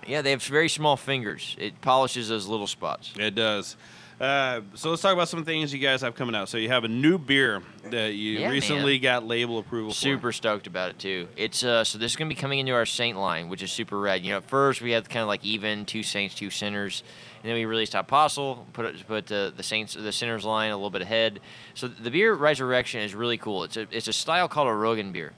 [0.09, 1.55] Yeah, they have very small fingers.
[1.59, 3.13] It polishes those little spots.
[3.15, 3.77] It does.
[4.19, 6.49] Uh, so let's talk about some things you guys have coming out.
[6.49, 9.01] So you have a new beer that you Yeah, recently man.
[9.01, 9.95] got label approval for.
[9.95, 11.29] Super stoked about it too.
[11.37, 13.97] It's uh, so this is gonna be coming into our Saint line, which is super
[13.97, 14.21] rad.
[14.25, 17.01] You know, at first we had kind of like even two Saints, two Sinners,
[17.43, 20.89] and then we released Apostle, put put uh, the Saints, the Sinners line a little
[20.89, 21.39] bit ahead.
[21.73, 23.63] So the beer Resurrection is really cool.
[23.63, 25.29] It's a it's a style called a Roggenbier.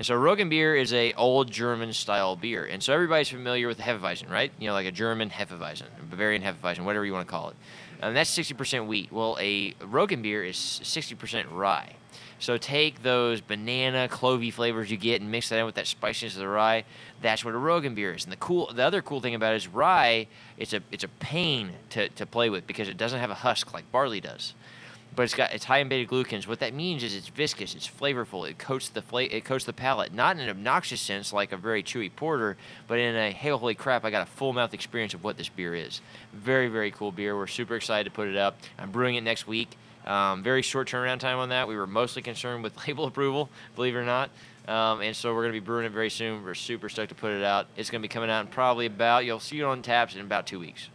[0.00, 2.64] And so Roggenbier is a old German style beer.
[2.64, 4.50] And so everybody's familiar with the Hefeweizen, right?
[4.58, 7.56] You know, like a German Hefeweizen, Bavarian Hefeweizen, whatever you want to call it.
[8.00, 9.12] And that's 60% wheat.
[9.12, 11.96] Well, a Roggenbier is 60% rye.
[12.38, 16.32] So take those banana, clovey flavors you get and mix that in with that spiciness
[16.32, 16.84] of the rye.
[17.20, 18.24] That's what a Roggenbier is.
[18.24, 20.28] And the cool, the other cool thing about it is rye.
[20.56, 23.74] It's a it's a pain to, to play with because it doesn't have a husk
[23.74, 24.54] like barley does
[25.14, 26.46] but it's got it's high in beta glucans.
[26.46, 29.72] What that means is it's viscous, it's flavorful, it coats the fla- it coats the
[29.72, 32.56] palate, not in an obnoxious sense like a very chewy porter,
[32.86, 35.48] but in a hey holy crap, I got a full mouth experience of what this
[35.48, 36.00] beer is.
[36.32, 37.36] Very very cool beer.
[37.36, 38.56] We're super excited to put it up.
[38.78, 39.76] I'm brewing it next week.
[40.06, 41.68] Um, very short turnaround time on that.
[41.68, 44.30] We were mostly concerned with label approval, believe it or not.
[44.68, 46.44] Um, and so we're going to be brewing it very soon.
[46.44, 47.66] We're super stoked to put it out.
[47.76, 50.20] It's going to be coming out in probably about, you'll see it on taps in
[50.20, 50.88] about two weeks.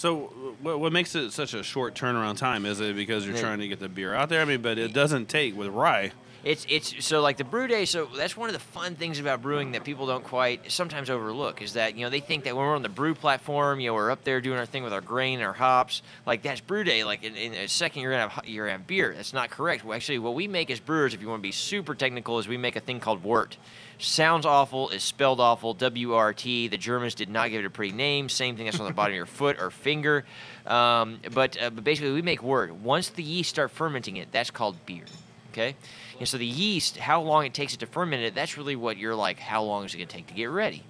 [0.00, 2.64] So what, what makes it such a short turnaround time?
[2.64, 4.40] Is it because you're trying to get the beer out there?
[4.40, 6.12] I mean, but it doesn't take with rye.
[6.42, 7.84] It's it's so like the brew day.
[7.84, 11.60] So that's one of the fun things about brewing that people don't quite sometimes overlook
[11.60, 13.94] is that you know they think that when we're on the brew platform, you know
[13.94, 16.82] we're up there doing our thing with our grain, and our hops, like that's brew
[16.82, 17.04] day.
[17.04, 19.12] Like in, in a second you're gonna have you're gonna have beer.
[19.14, 19.84] That's not correct.
[19.84, 22.48] Well, actually, what we make as brewers, if you want to be super technical, is
[22.48, 23.58] we make a thing called wort.
[24.00, 25.74] Sounds awful, is spelled awful.
[25.74, 26.68] W R T.
[26.68, 28.28] The Germans did not give it a pretty name.
[28.28, 30.24] Same thing that's on the bottom of your foot or finger.
[30.66, 32.74] Um, but, uh, but basically, we make wort.
[32.74, 35.04] Once the yeast start fermenting it, that's called beer.
[35.52, 35.76] Okay?
[36.18, 38.96] And so the yeast, how long it takes it to ferment it, that's really what
[38.96, 40.82] you're like, how long is it going to take to get ready?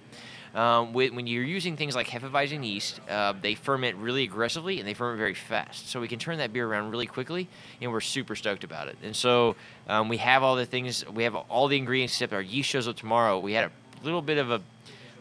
[0.53, 4.93] Um, when you're using things like Hefeweizen yeast, uh, they ferment really aggressively and they
[4.93, 5.87] ferment very fast.
[5.89, 7.47] So we can turn that beer around really quickly,
[7.81, 8.97] and we're super stoked about it.
[9.01, 9.55] And so
[9.87, 12.87] um, we have all the things, we have all the ingredients except our yeast shows
[12.87, 13.39] up tomorrow.
[13.39, 13.71] We had a
[14.03, 14.61] little bit of a,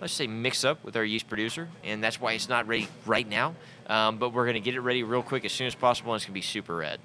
[0.00, 3.28] let's say, mix up with our yeast producer, and that's why it's not ready right
[3.28, 3.54] now.
[3.86, 6.18] Um, but we're going to get it ready real quick as soon as possible, and
[6.18, 6.98] it's going to be super red.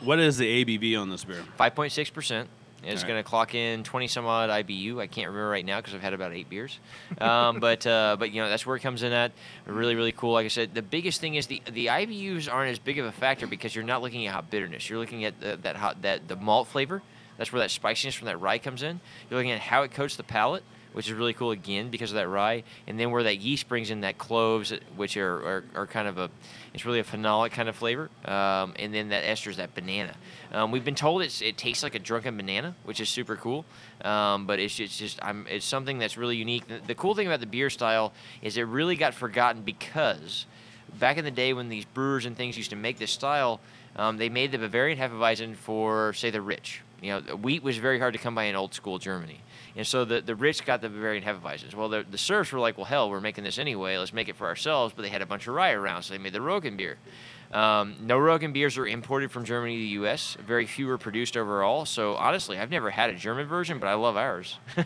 [0.00, 1.42] What is the ABV on this beer?
[1.58, 2.48] 5.6 percent.
[2.82, 3.08] It's right.
[3.08, 5.00] going to clock in 20 some odd IBU.
[5.00, 6.78] I can't remember right now because I've had about eight beers.
[7.20, 9.32] Um, but uh, but you know that's where it comes in at.
[9.66, 10.32] Really really cool.
[10.32, 13.12] Like I said, the biggest thing is the the IBUs aren't as big of a
[13.12, 14.88] factor because you're not looking at hot bitterness.
[14.88, 17.02] You're looking at the, that hot that the malt flavor.
[17.36, 19.00] That's where that spiciness from that rye comes in.
[19.30, 20.62] You're looking at how it coats the palate,
[20.92, 23.90] which is really cool again because of that rye, and then where that yeast brings
[23.90, 26.30] in that cloves, which are, are, are kind of a,
[26.74, 30.14] it's really a phenolic kind of flavor, um, and then that ester is that banana.
[30.52, 33.64] Um, we've been told it's, it tastes like a drunken banana, which is super cool,
[34.04, 36.66] um, but it's, it's just I'm, it's something that's really unique.
[36.66, 38.12] The, the cool thing about the beer style
[38.42, 40.46] is it really got forgotten because
[40.98, 43.60] back in the day when these brewers and things used to make this style,
[43.96, 46.80] um, they made the Bavarian Hefeweizen for, say, the rich.
[47.00, 49.40] You know, wheat was very hard to come by in old school Germany.
[49.76, 51.74] And so the, the rich got the Bavarian Hefeweizens.
[51.74, 53.96] Well, the, the serfs were like, well, hell, we're making this anyway.
[53.96, 54.92] Let's make it for ourselves.
[54.94, 56.96] But they had a bunch of rye around, so they made the Roggenbier.
[57.52, 60.36] Um, no Roggenbiers are imported from Germany to the U.S.
[60.46, 61.84] Very few are produced overall.
[61.84, 64.56] So honestly, I've never had a German version, but I love ours.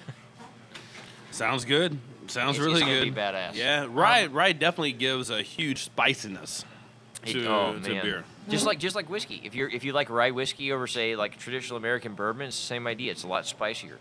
[1.30, 1.98] Sounds good.
[2.26, 3.14] Sounds It's- really it's good.
[3.14, 3.50] be badass.
[3.50, 6.64] Um, Yeah, rye rye definitely gives a huge spiciness
[7.24, 8.24] It- to, oh, to beer.
[8.48, 9.40] Just like just like whiskey.
[9.44, 12.66] If you're if you like rye whiskey over say like traditional American bourbon, it's the
[12.66, 13.10] same idea.
[13.10, 13.98] It's a lot spicier.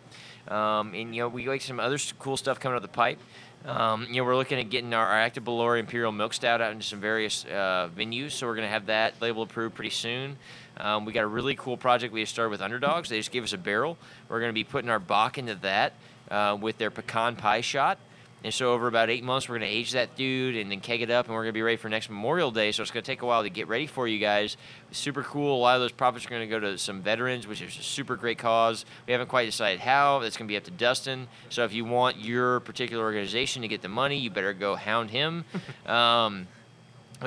[0.48, 3.20] Um, and you know we like some other cool stuff coming out the pipe.
[3.66, 6.74] Um, you know we're looking at getting our, our Active Belore Imperial Milk Stout out
[6.74, 10.38] into some various uh, venues, so we're gonna have that label approved pretty soon.
[10.78, 13.10] Um, we got a really cool project we just started with Underdogs.
[13.10, 13.98] They just gave us a barrel.
[14.28, 15.94] We're gonna be putting our Bock into that
[16.30, 17.98] uh, with their pecan pie shot.
[18.44, 21.02] And so over about eight months, we're going to age that dude and then keg
[21.02, 22.72] it up, and we're going to be ready for next Memorial Day.
[22.72, 24.58] So it's going to take a while to get ready for you guys.
[24.91, 25.56] Super cool.
[25.56, 27.84] A lot of those profits are going to go to some veterans, which is a
[27.84, 28.86] super great cause.
[29.08, 30.20] We haven't quite decided how.
[30.20, 31.28] That's going to be up to Dustin.
[31.50, 35.12] So if you want your particular organization to get the money, you better go hound
[35.12, 35.46] him.
[35.86, 36.48] um,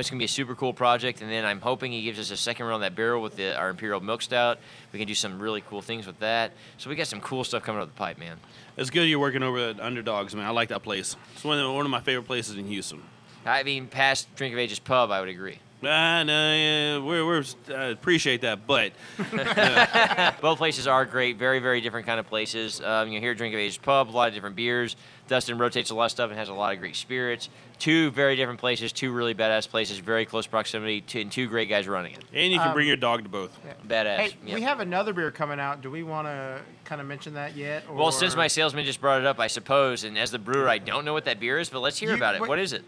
[0.01, 2.31] it's going to be a super cool project, and then I'm hoping he gives us
[2.31, 4.59] a second run on that barrel with the, our Imperial Milk Stout.
[4.93, 6.53] We can do some really cool things with that.
[6.79, 8.39] So we got some cool stuff coming up the pipe, man.
[8.77, 10.45] It's good you're working over at Underdogs, man.
[10.45, 11.17] I like that place.
[11.35, 13.03] It's one of, one of my favorite places in Houston.
[13.45, 15.61] I mean, past Drink of Ages pub, I would agree.
[15.83, 18.93] Uh, no, yeah, we're, we're uh, appreciate that, but
[20.41, 22.81] Both places are great, very, very different kind of places.
[22.81, 24.97] Um, you know, here at Drink of Ages Pub, a lot of different beers.
[25.29, 27.49] Dustin rotates a lot of stuff and has a lot of great spirits.
[27.79, 31.69] Two very different places, two really badass places, very close proximity, to, and two great
[31.69, 32.25] guys running it.
[32.33, 33.51] and you can Um, bring your dog to both.
[33.87, 34.17] Badass.
[34.17, 34.55] Hey, yep.
[34.55, 35.83] we have another beer coming out.
[35.83, 37.85] Do we want to kind of mention that yet?
[37.89, 37.97] Or...
[37.97, 40.79] Well, since my salesman just brought it up, I suppose, and as the brewer, I
[40.79, 42.41] don't know what that beer is, but let's hear You- about it.
[42.41, 42.85] what- what is it?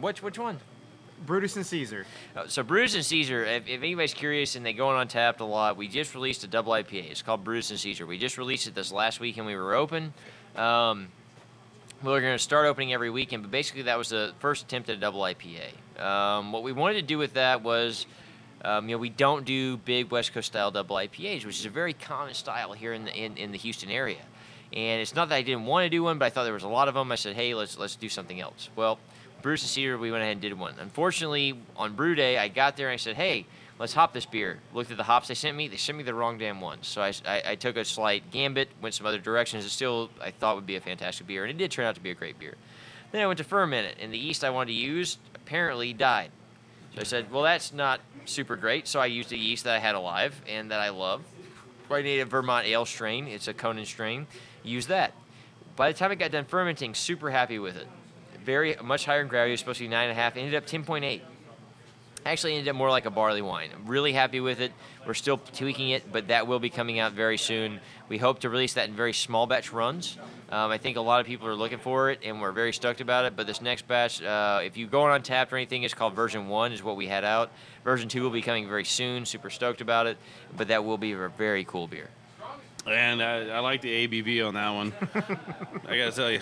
[0.00, 0.58] Which which one?
[1.26, 2.06] Brutus and Caesar.
[2.36, 5.44] Uh, So Brutus and Caesar, if, if anybody's curious and they go on Untappd a
[5.44, 7.10] lot, we just released a double IPA.
[7.10, 8.06] It's called Brutus and Caesar.
[8.06, 10.14] We just released it this last week and we were open.
[10.54, 11.17] Um, we
[12.02, 14.96] were going to start opening every weekend, but basically that was the first attempt at
[14.96, 16.00] a double IPA.
[16.00, 18.06] Um, what we wanted to do with that was,
[18.64, 21.70] um, you know, we don't do big West Coast style double IPAs, which is a
[21.70, 24.22] very common style here in the in, in the Houston area.
[24.72, 26.62] And it's not that I didn't want to do one, but I thought there was
[26.62, 27.10] a lot of them.
[27.10, 28.68] I said, hey, let's let's do something else.
[28.76, 28.98] Well,
[29.42, 30.74] Bruce and Cedar, we went ahead and did one.
[30.78, 33.46] Unfortunately, on brew day, I got there and I said, hey,
[33.78, 34.58] let's hop this beer.
[34.74, 35.68] Looked at the hops they sent me.
[35.68, 36.86] They sent me the wrong damn ones.
[36.86, 39.64] So I, I, I took a slight gambit, went some other directions.
[39.64, 41.44] It still, I thought, would be a fantastic beer.
[41.44, 42.56] And it did turn out to be a great beer.
[43.12, 46.30] Then I went to ferment it, and the yeast I wanted to use apparently died.
[46.94, 48.86] So I said, well, that's not super great.
[48.86, 51.22] So I used the yeast that I had alive and that I love.
[51.90, 53.26] I needed a Vermont ale strain.
[53.26, 54.26] It's a Conan strain.
[54.62, 55.14] Use that.
[55.74, 57.86] By the time I got done fermenting, super happy with it.
[58.44, 59.54] Very much higher in gravity.
[59.54, 60.36] It supposed to be nine and a half.
[60.36, 61.22] Ended up 10.8.
[62.26, 63.70] Actually ended up more like a barley wine.
[63.74, 64.72] I'm really happy with it.
[65.06, 67.80] We're still tweaking it, but that will be coming out very soon.
[68.08, 70.18] We hope to release that in very small batch runs.
[70.50, 73.00] Um, I think a lot of people are looking for it, and we're very stoked
[73.00, 73.36] about it.
[73.36, 76.48] But this next batch, uh, if you go on Untappd or anything, it's called version
[76.48, 77.50] one, is what we had out.
[77.84, 79.24] Version two will be coming very soon.
[79.24, 80.18] Super stoked about it,
[80.56, 82.10] but that will be a very cool beer.
[82.86, 84.92] And I, I like the ABV on that one.
[85.86, 86.40] I gotta tell you.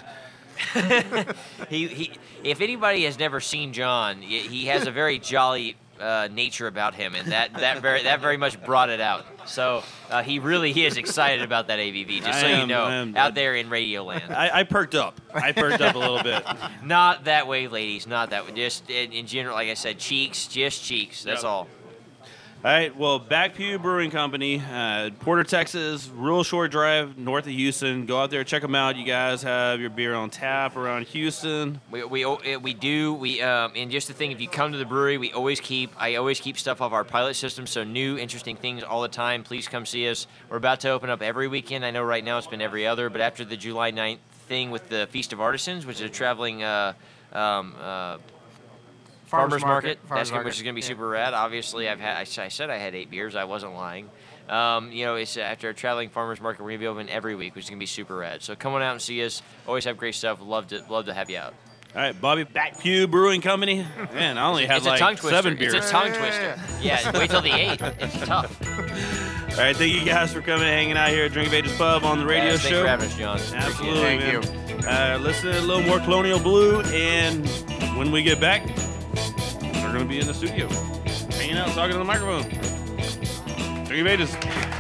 [1.69, 6.67] he, he, if anybody has never seen John, he has a very jolly uh, nature
[6.67, 9.25] about him, and that, that very that very much brought it out.
[9.49, 12.23] So uh, he really he is excited about that ABV.
[12.23, 14.33] Just so I you know, I am- out there in Radio Land.
[14.33, 15.21] I, I perked up.
[15.33, 16.45] I perked up a little bit.
[16.85, 18.07] Not that way, ladies.
[18.07, 18.53] Not that way.
[18.53, 21.23] Just in, in general, like I said, cheeks, just cheeks.
[21.23, 21.51] That's Yep.
[21.51, 21.69] all.
[22.67, 27.53] All right, well, Back Pew Brewing Company, uh, Porter, Texas, real short drive north of
[27.53, 28.07] Houston.
[28.07, 28.97] Go out there, check them out.
[28.97, 31.81] You guys have your beer on tap around Houston.
[31.93, 34.79] We, we, eh, we do we um, and just the thing if you come to
[34.79, 38.19] the brewery we always keep I always keep stuff off our pilot system so new
[38.19, 41.47] interesting things all the time please come see us we're about to open up every
[41.47, 44.73] weekend I know right now it's been every other but after the July 9th thing
[44.73, 46.95] with the Feast of Artisans which is a traveling uh,
[47.33, 48.19] um, uh,
[49.27, 50.89] Farmers farmers market, market, farmers that's gonna, which is going to be yeah.
[50.89, 51.35] super rad.
[51.35, 53.35] Obviously, I've had I, s- I said I had eight beers.
[53.35, 54.09] I wasn't lying.
[54.49, 56.63] Um, you know, it's after a traveling farmers market.
[56.63, 58.43] We're gonna be open every week, which is gonna be super rad.
[58.43, 59.43] So come on out and see us.
[59.67, 60.39] Always have great stuff.
[60.41, 61.55] Love to love to have you out.
[61.95, 63.85] All right, Bobby Back Pew Brewing Company.
[64.13, 65.37] Man, I only had it's like a tongue twister.
[65.37, 65.73] seven beers.
[65.75, 66.61] It's a tongue twister.
[66.81, 67.81] Yeah, wait till the eight.
[67.81, 68.61] It's tough.
[69.53, 71.77] All right, thank you guys for coming and hanging out here at Drink of Ages
[71.79, 72.83] Pub on the radio Yes, thanks show.
[72.83, 73.41] for having us, John.
[73.55, 74.45] Absolutely, Thank
[74.85, 74.87] man.
[74.87, 77.49] Uh, listen to a little more Colonial Blue, and
[77.97, 78.86] when we get back, we're going
[80.07, 80.69] to be in the studio,
[81.37, 82.43] hanging out, talking to the microphone.
[83.87, 84.76] Drink of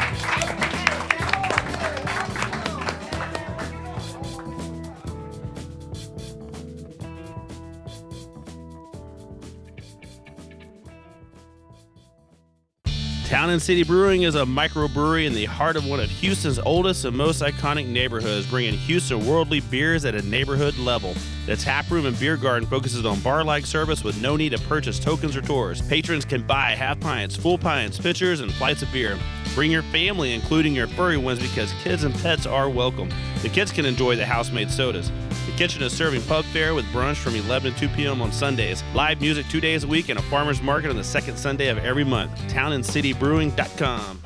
[13.36, 17.04] Town and City Brewing is a microbrewery in the heart of one of Houston's oldest
[17.04, 21.14] and most iconic neighborhoods, bringing Houston worldly beers at a neighborhood level.
[21.44, 24.98] The tap room and beer garden focuses on bar-like service with no need to purchase
[24.98, 25.82] tokens or tours.
[25.82, 29.18] Patrons can buy half pints, full pints, pitchers, and flights of beer.
[29.56, 33.08] Bring your family, including your furry ones, because kids and pets are welcome.
[33.40, 35.10] The kids can enjoy the house-made sodas.
[35.46, 38.20] The kitchen is serving pub fare with brunch from 11 to 2 p.m.
[38.20, 38.84] on Sundays.
[38.94, 41.78] Live music two days a week and a farmer's market on the second Sunday of
[41.78, 42.32] every month.
[42.48, 44.20] TownandCityBrewing.com.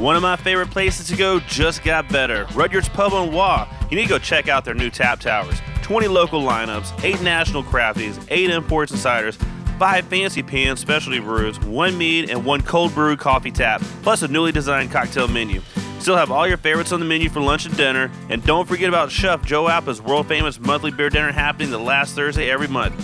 [0.00, 2.46] One of my favorite places to go just got better.
[2.54, 3.68] Rudyard's Pub on Waugh.
[3.90, 5.60] You need to go check out their new tap towers.
[5.82, 9.38] 20 local lineups, 8 national crafties, 8 imports and ciders,
[9.80, 14.28] 5 fancy pan specialty brews, 1 mead, and 1 cold brew coffee tap, plus a
[14.28, 15.62] newly designed cocktail menu.
[16.00, 18.90] Still have all your favorites on the menu for lunch and dinner, and don't forget
[18.90, 22.94] about Chef Joe Appa's world famous monthly beer dinner happening the last Thursday every month.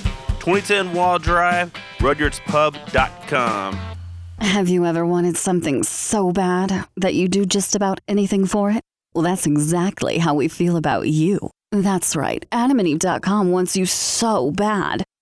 [0.41, 3.79] 2010 Waugh Drive, RudyardsPub.com.
[4.41, 8.83] Have you ever wanted something so bad that you do just about anything for it?
[9.15, 11.51] Well, that's exactly how we feel about you.
[11.73, 12.45] That's right.
[12.53, 15.05] AdamandEve.com wants you so bad.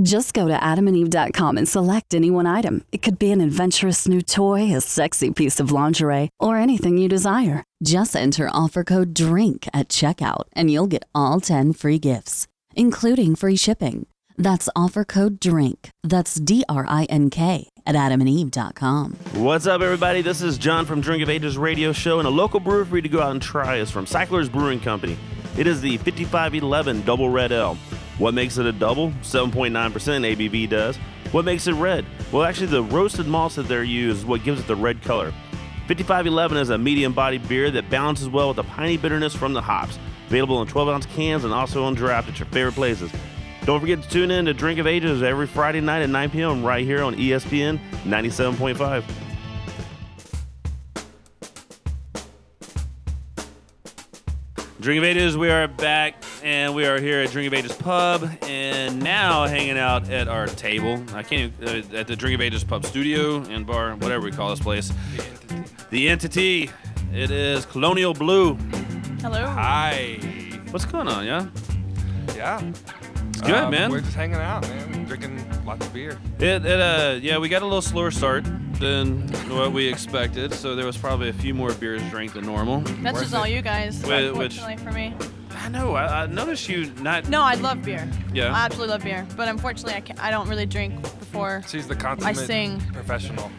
[0.00, 2.84] Just go to adamandeve.com and select any one item.
[2.92, 7.08] It could be an adventurous new toy, a sexy piece of lingerie, or anything you
[7.08, 7.64] desire.
[7.82, 12.46] Just enter offer code DRINK at checkout and you'll get all 10 free gifts,
[12.76, 14.06] including free shipping.
[14.36, 15.90] That's offer code DRINK.
[16.04, 19.14] That's D R I N K at adamandeve.com.
[19.32, 20.22] What's up, everybody?
[20.22, 23.02] This is John from Drink of Ages radio show, and a local brewer for you
[23.02, 25.18] to go out and try is from Cycler's Brewing Company.
[25.56, 27.76] It is the 5511 Double Red Ale.
[28.18, 29.10] What makes it a double?
[29.22, 30.96] 7.9% ABV does.
[31.30, 32.04] What makes it red?
[32.32, 35.32] Well, actually, the roasted malts that they're used is what gives it the red color.
[35.86, 39.62] 5511 is a medium bodied beer that balances well with the piney bitterness from the
[39.62, 39.98] hops.
[40.26, 43.10] Available in 12 ounce cans and also on draft at your favorite places.
[43.64, 46.64] Don't forget to tune in to Drink of Ages every Friday night at 9 p.m.
[46.64, 49.04] right here on ESPN 97.5.
[54.80, 58.30] Drink of Ages, we are back and we are here at Drink of Ages Pub
[58.42, 61.02] and now hanging out at our table.
[61.14, 64.50] I can't, uh, at the Drink of Ages Pub studio and bar, whatever we call
[64.50, 64.92] this place.
[65.90, 66.70] The entity.
[67.12, 68.54] It is Colonial Blue.
[69.20, 69.46] Hello.
[69.46, 70.18] Hi.
[70.70, 71.48] What's going on, yeah?
[72.36, 72.60] Yeah.
[73.30, 73.90] It's good, Um, man.
[73.90, 75.04] We're just hanging out, man.
[75.06, 76.18] Drinking lots of beer.
[76.38, 78.44] It, it uh yeah we got a little slower start
[78.78, 82.80] than what we expected so there was probably a few more beers drank than normal
[83.02, 84.06] That's just all you guys, Wh-
[84.36, 85.14] which- unfortunately for me.
[85.60, 88.08] I know I, I noticed you not No, I love beer.
[88.32, 88.54] Yeah.
[88.54, 91.94] I absolutely love beer, but unfortunately, I, can't, I don't really drink before She's the
[91.94, 92.80] I consummate sing.
[92.92, 93.50] professional.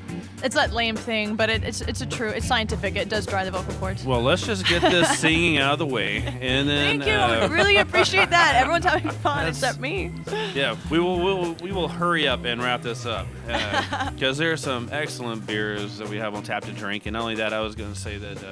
[0.44, 2.30] It's that lame thing, but it, it's it's a true.
[2.30, 2.96] It's scientific.
[2.96, 4.06] It does dry the vocal cords.
[4.06, 7.14] well let's just get this singing out of the way and then Thank you.
[7.14, 8.56] uh, I really appreciate that.
[8.56, 10.12] Everyone's having fun except me.
[10.54, 13.28] yeah we will we'll, we will hurry up and wrap this up
[14.14, 17.22] because there are some excellent beers that we have on tap to drink and not
[17.24, 18.44] only that I was going to say that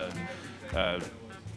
[0.73, 0.99] uh, uh,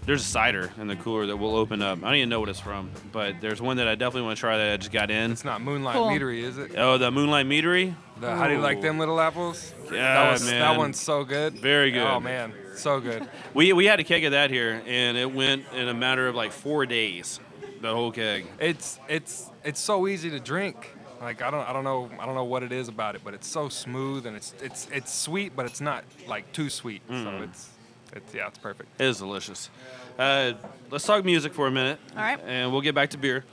[0.06, 1.98] there's a cider in the cooler that we'll open up.
[1.98, 4.40] I don't even know what it's from, but there's one that I definitely want to
[4.40, 5.30] try that I just got in.
[5.30, 6.08] It's not Moonlight Cool.
[6.08, 6.72] Meadery, is it?
[6.76, 7.94] Oh, the Moonlight Meadery.
[8.20, 9.74] The, how do you like them little apples?
[9.86, 9.90] Yeah,
[10.24, 10.60] that was, man.
[10.60, 11.54] That one's so good.
[11.54, 12.06] Very good.
[12.06, 13.28] Oh man, so good.
[13.54, 16.34] We we had a keg of that here, and it went in a matter of
[16.34, 17.40] like four days.
[17.80, 18.46] The whole keg.
[18.58, 20.94] It's it's it's so easy to drink.
[21.20, 23.32] Like I don't I don't know I don't know what it is about it, but
[23.34, 27.02] it's so smooth and it's it's it's sweet, but it's not like too sweet.
[27.08, 27.44] So Mm.
[27.48, 27.70] it's
[28.12, 28.88] it's yeah, it's perfect.
[29.00, 29.70] It is delicious.
[30.18, 30.52] Uh,
[30.90, 31.98] let's talk music for a minute.
[32.14, 32.38] All right.
[32.46, 33.44] And we'll get back to beer.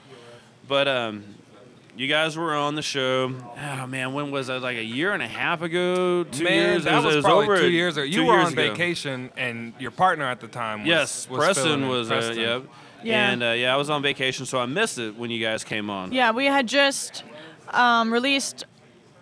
[0.67, 1.23] But um,
[1.97, 3.33] you guys were on the show.
[3.59, 4.61] Oh man, when was that?
[4.61, 6.23] Like a year and a half ago?
[6.23, 6.83] Two Man, years?
[6.85, 8.03] that It was, it probably over two years ago.
[8.03, 8.61] You were on ago.
[8.69, 11.89] vacation, and your partner at the time was Yes, was Preston in.
[11.89, 12.09] was.
[12.09, 12.39] Uh, Preston.
[12.39, 12.63] yep.
[13.03, 13.29] Yeah.
[13.31, 15.89] And uh, yeah, I was on vacation, so I missed it when you guys came
[15.89, 16.11] on.
[16.11, 17.23] Yeah, we had just
[17.69, 18.65] um, released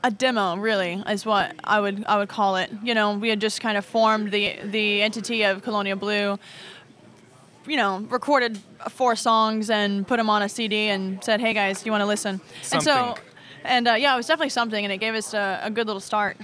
[0.04, 0.56] a demo.
[0.58, 2.72] Really, is what I would I would call it.
[2.84, 6.40] You know, we had just kind of formed the the entity of Colonial Blue.
[7.68, 8.60] You know, recorded
[8.90, 12.06] four songs and put them on a CD and said, "Hey guys, you want to
[12.06, 12.40] listen?"
[12.72, 13.16] And so,
[13.64, 16.00] and uh, yeah, it was definitely something, and it gave us a, a good little
[16.00, 16.38] start.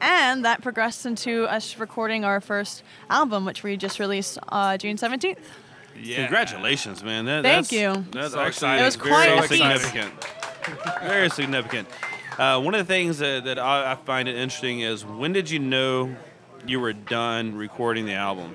[0.00, 4.96] And that progressed into us recording our first album, which we just released uh, June
[4.96, 5.36] 17th.
[6.02, 6.16] Yeah.
[6.16, 7.26] Congratulations, man.
[7.26, 8.04] That, Thank that's, you.
[8.12, 8.82] That's So actually exciting.
[8.82, 10.12] It was quite very significant.
[11.02, 11.88] very significant.
[12.38, 15.50] Uh, one of the things that, that I, I find it interesting is when did
[15.50, 16.16] you know
[16.66, 18.54] you were done recording the album?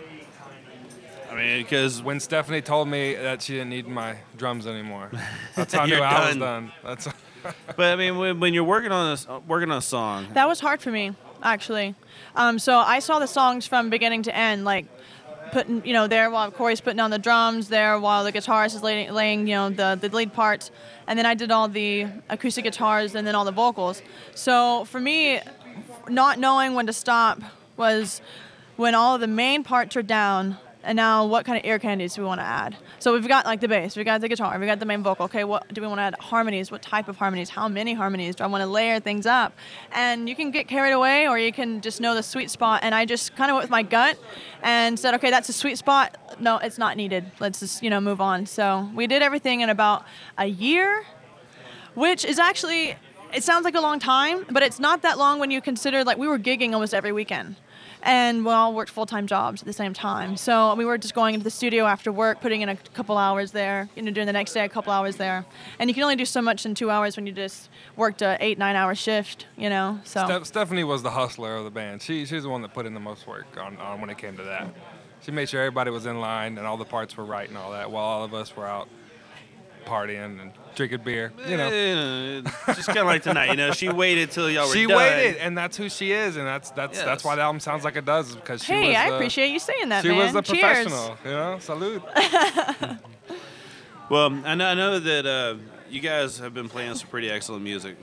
[1.36, 5.12] I mean, because when Stephanie told me that she didn't need my drums anymore,
[5.56, 6.40] that's how I knew You're I was done.
[6.40, 6.72] done.
[6.84, 7.08] That's
[7.76, 10.60] but I mean, when, when you're working on this, working on a song, That was
[10.60, 11.14] hard for me,
[11.44, 11.94] actually.
[12.36, 14.86] Um, so I saw the songs from beginning to end, like
[15.52, 18.82] putting, you know, there while Corey's putting on the drums, there while the guitarist is
[18.82, 20.72] laying, laying you know, the, the lead parts,
[21.08, 24.02] and then I did all the acoustic guitars and then all the vocals.
[24.34, 25.42] So for me,
[26.08, 27.42] not knowing when to stop
[27.78, 28.22] was
[28.76, 30.58] when all of the main parts are down.
[30.86, 32.78] And now, what kind of ear candies do we want to add?
[33.00, 35.26] So we've got like the bass, we've got the guitar, we've got the main vocal.
[35.26, 36.16] Okay, what do we want to add?
[36.20, 36.72] Harmonies.
[36.72, 37.50] What type of harmonies?
[37.50, 39.54] How many harmonies do I want to layer things up?
[39.92, 42.82] And you can get carried away, or you can just know the sweet spot.
[42.84, 44.20] And I just kind of went with my gut
[44.62, 46.38] and said, okay, that's a sweet spot.
[46.40, 47.32] No, it's not needed.
[47.40, 48.46] Let's just you know move on.
[48.46, 50.06] So we did everything in about
[50.38, 51.04] a year,
[51.96, 52.96] which is actually
[53.34, 56.18] it sounds like a long time, but it's not that long when you consider like
[56.18, 57.56] we were gigging almost every weekend.
[58.06, 60.38] And we all worked full time jobs at the same time.
[60.38, 63.51] So we were just going into the studio after work, putting in a couple hours
[63.51, 65.43] there, you know, doing the next day a couple hours there.
[65.80, 68.38] And you can only do so much in two hours when you just worked a
[68.39, 69.99] eight, nine hour shift, you know.
[70.03, 72.03] So Steph- Stephanie was the hustler of the band.
[72.03, 74.38] She she's the one that put in the most work on, on when it came
[74.38, 74.68] to that.
[75.22, 77.72] She made sure everybody was in line and all the parts were right and all
[77.72, 78.88] that, while all of us were out
[79.86, 81.32] partying and drinking beer.
[81.48, 83.50] You know, just kind of like tonight.
[83.52, 84.98] You know, she waited till y'all were she done.
[84.98, 87.96] waited, and that's who she is, and that's that's that's why the album sounds like
[87.96, 90.04] it does, is because she Hey, was I the- appreciate you saying that, man.
[90.04, 90.18] She man.
[90.18, 90.60] was the Cheers.
[90.62, 91.60] professional, you know.
[91.60, 92.04] Salute.
[94.10, 95.56] Well, I know, I know that uh,
[95.90, 97.98] you guys have been playing some pretty excellent music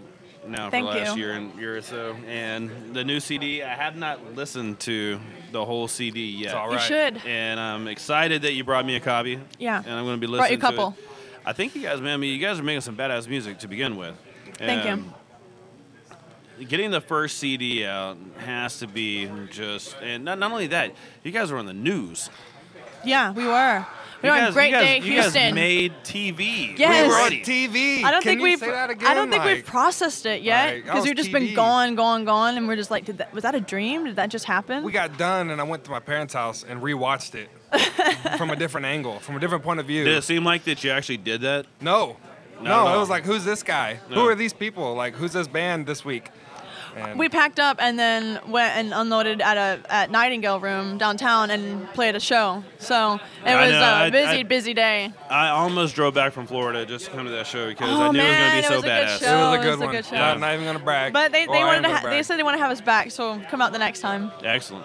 [0.44, 1.22] now Thank for the last you.
[1.22, 3.62] year and year or so, and the new CD.
[3.62, 5.20] I have not listened to
[5.52, 6.46] the whole CD yet.
[6.46, 7.18] It's all You should.
[7.24, 9.38] And I'm excited that you brought me a copy.
[9.60, 9.78] Yeah.
[9.86, 10.58] And I'm going to be listening.
[10.58, 10.92] Brought you listening a couple.
[10.92, 11.08] to it.
[11.44, 13.68] I think you guys, man, I mean, you guys are making some badass music to
[13.68, 14.14] begin with.
[14.54, 15.04] Thank you.
[16.66, 20.92] Getting the first CD out has to be just, and not, not only that,
[21.24, 22.30] you guys were on the news.
[23.04, 23.84] Yeah, we were.
[24.22, 25.32] We you were guys, on Great you guys, Day you Houston.
[25.42, 26.78] guys made TV.
[26.78, 26.88] Yes.
[26.88, 28.04] We We were were on on TV.
[28.04, 28.58] I don't Can think you we've.
[28.60, 31.32] say that I don't think Like- we've processed it yet because was oh, we've just
[31.32, 34.04] been gone, gone, gone, and we're just like, did that, was that a dream?
[34.04, 34.84] Did that just happen?
[34.84, 37.48] We got done, and I went to my parents' house and rewatched it
[38.38, 40.04] from a different angle, from a different point of view.
[40.04, 41.66] Did it seem like that you actually did that?
[41.80, 42.16] No.
[42.56, 43.98] Not No, at it was like, who's this guy?
[44.08, 44.16] No.
[44.16, 44.94] Who are these people?
[44.94, 46.30] Like, who's this band this week?
[46.94, 51.48] And we packed up and then went and unloaded at a at Nightingale Room downtown
[51.50, 52.62] and played a show.
[52.80, 53.14] So
[53.46, 55.10] it was know, a I- busy, I- busy day.
[55.30, 58.10] I almost drove back from Florida just to come to that show because Oh, I
[58.10, 59.30] knew man, it it was was going to be good so badass.
[59.30, 59.38] show.
[59.38, 59.94] it was a it's good a one.
[59.94, 60.16] good show.
[60.16, 61.12] Not, not even gonna brag.
[61.14, 62.82] But they, they I wanted to gonna ha- they said they want to have us
[62.82, 64.30] back, so come out the next time.
[64.44, 64.84] Excellent.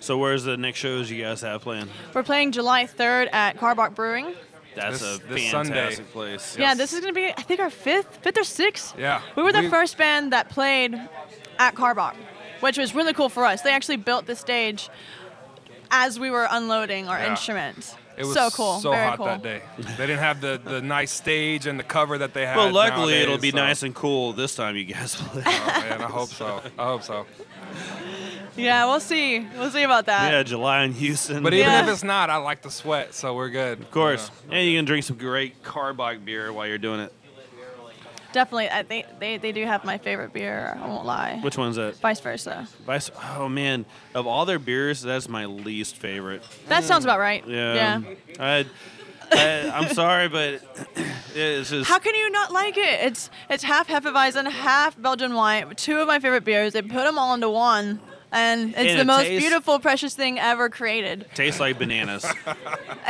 [0.00, 1.90] So where's the next shows you guys have planned?
[2.14, 4.34] We're playing July 3rd at Karbach Brewing.
[4.76, 5.74] That's This- a this Sunday.
[5.74, 6.56] fantastic place.
[6.58, 8.94] Yeah, this is going to be, I think, our fifth, fifth or sixth.
[8.96, 9.20] Yeah.
[9.34, 10.94] We were the We- first band that played
[11.58, 12.14] at Karbach,
[12.60, 13.62] which was really cool for us.
[13.62, 14.88] They actually built the stage
[15.90, 17.30] as we were unloading our Yeah.
[17.30, 17.96] instruments.
[18.16, 18.80] It was so cool.
[18.80, 19.26] so Very hot cool.
[19.26, 19.62] that day.
[19.78, 22.56] They didn't have the, the nice stage and the cover that they had.
[22.56, 25.42] Well, luckily nowadays, it'll be so- nice and cool this time, you guys play.
[25.46, 26.60] Oh, man, I hope so.
[26.78, 27.26] I hope so.
[28.58, 29.46] Yeah, we'll see.
[29.56, 30.32] We'll see about that.
[30.32, 31.42] yeah, July in Houston.
[31.42, 31.82] But even Yeah.
[31.84, 33.80] if it's not, I like to sweat, so we're good.
[33.80, 37.12] of course, and you can drink some great Karbach beer while you're doing it.
[38.32, 38.68] Definitely.
[38.68, 40.78] I, they, they, they do have my favorite beer.
[40.80, 41.40] I won't lie.
[41.42, 41.94] Which one's that?
[42.02, 42.68] Weisse Versa.
[42.86, 43.10] Weisse.
[43.38, 46.42] Oh man, of all their beers, that's my least favorite.
[46.68, 47.42] That sounds about right.
[47.48, 48.02] Yeah.
[48.38, 48.66] I,
[49.32, 50.60] I, I'm sorry, but
[51.34, 51.88] it's just.
[51.88, 53.00] How can you not like it?
[53.06, 55.76] It's it's half Hefeweizen, half Belgian white.
[55.78, 56.74] Two of my favorite beers.
[56.74, 57.98] They put them all into one,
[58.32, 61.26] and it's And the it most tastes- beautiful, precious thing ever created.
[61.34, 62.24] Tastes like bananas.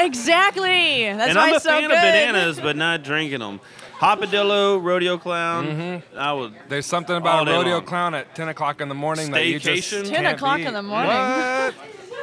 [0.00, 1.04] Exactly.
[1.12, 3.60] That's and why I'm a it's so fan of bananas, but not drinking them.
[3.98, 5.66] Hopadillo, Rodeo Clown.
[5.66, 6.18] Mm-hmm.
[6.18, 6.54] I would.
[6.68, 7.84] There's something about a rodeo long.
[7.84, 10.66] clown at 10 o'clock in the morning that you just 10 can't o'clock beat.
[10.66, 11.08] in the morning.
[11.10, 11.74] What?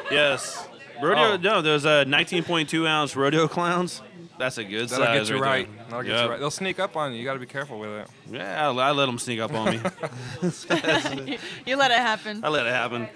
[0.09, 0.67] Yes.
[1.01, 1.33] Rodeo.
[1.33, 1.37] Oh.
[1.37, 4.01] No, there's a 19.2 ounce Rodeo Clowns.
[4.37, 5.49] That's a good That'll size get you right.
[5.67, 5.75] right.
[5.77, 5.85] there.
[5.85, 6.23] That'll get Yep.
[6.23, 6.39] you right.
[6.39, 7.19] They'll sneak up on you.
[7.19, 8.07] You got to be careful with it.
[8.31, 9.75] Yeah, I, I let them sneak up on me.
[9.75, 10.49] you,
[11.65, 12.43] you let it happen.
[12.43, 13.07] I let it happen.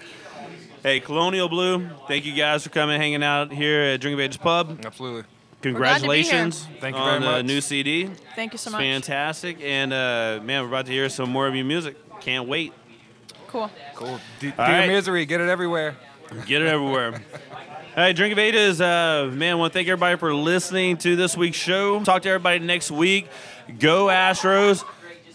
[0.82, 4.38] Hey, Colonial Blue, thank you guys for coming, hanging out here at Drink of Ages
[4.38, 4.80] Pub.
[4.84, 5.22] Absolutely.
[5.22, 5.28] glad to
[5.60, 5.72] be here.
[5.74, 7.44] Congratulations Thank you on the much.
[7.44, 8.08] new CD.
[8.34, 8.80] Thank you so It's much.
[8.80, 11.96] fantastic, and uh, man, we're about to hear some more of your music.
[12.20, 12.72] Can't wait.
[13.48, 13.70] Cool.
[13.94, 14.18] Cool.
[14.38, 14.88] D- All Dear right.
[14.88, 15.96] Misery, get it everywhere.
[16.46, 17.20] Get it everywhere.
[17.94, 21.36] Hey, Drink of Ages, uh, man, I want to thank everybody for listening to this
[21.36, 22.02] week's show.
[22.04, 23.28] Talk to everybody next week.
[23.80, 24.84] Go Astros.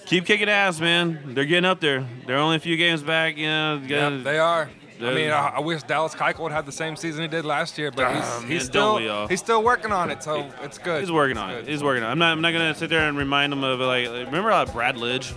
[0.06, 1.34] Keep kicking ass, man.
[1.34, 2.08] They're getting up there.
[2.26, 3.38] They're only a few games back.
[3.38, 4.70] You know, Yeah, they are.
[5.01, 7.78] I mean, I, I wish Dallas Keuchel would have the same season he did last
[7.78, 9.28] year, but he's, he's still all?
[9.28, 11.01] he's still working on it, so it's good.
[11.01, 11.56] He's working It's on it.
[11.62, 11.68] good.
[11.68, 12.12] He's working on it.
[12.14, 14.66] I'm not, I'm not going to sit there and remind him of, like, remember uh,
[14.66, 15.34] Brad Lidge?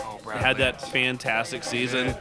[0.00, 0.58] Oh, Brad had Lidge.
[0.60, 2.14] that fantastic season.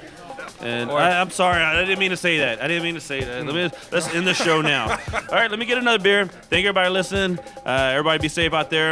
[0.61, 2.61] And Or- I, I'm sorry, I didn't mean to say that.
[2.61, 3.45] I didn't mean to say that.
[3.45, 4.91] Let me let's end the show now.
[4.91, 6.25] All right, let me get another beer.
[6.25, 7.39] Thank everybody for listening.
[7.65, 8.91] Uh, everybody be safe out there,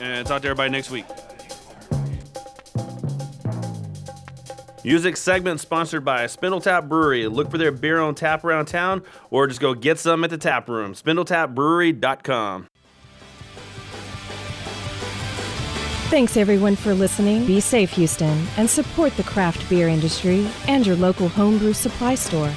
[0.00, 1.06] and talk to everybody next week.
[4.82, 7.26] Music segment sponsored by Spindle Tap Brewery.
[7.28, 10.38] Look for their beer on tap around town, or just go get some at the
[10.38, 10.94] tap room.
[10.94, 12.66] SpindletapBrewery.com.
[16.10, 17.46] Thanks everyone for listening.
[17.46, 22.52] Be safe, Houston, and support the craft beer industry and your local homebrew supply store.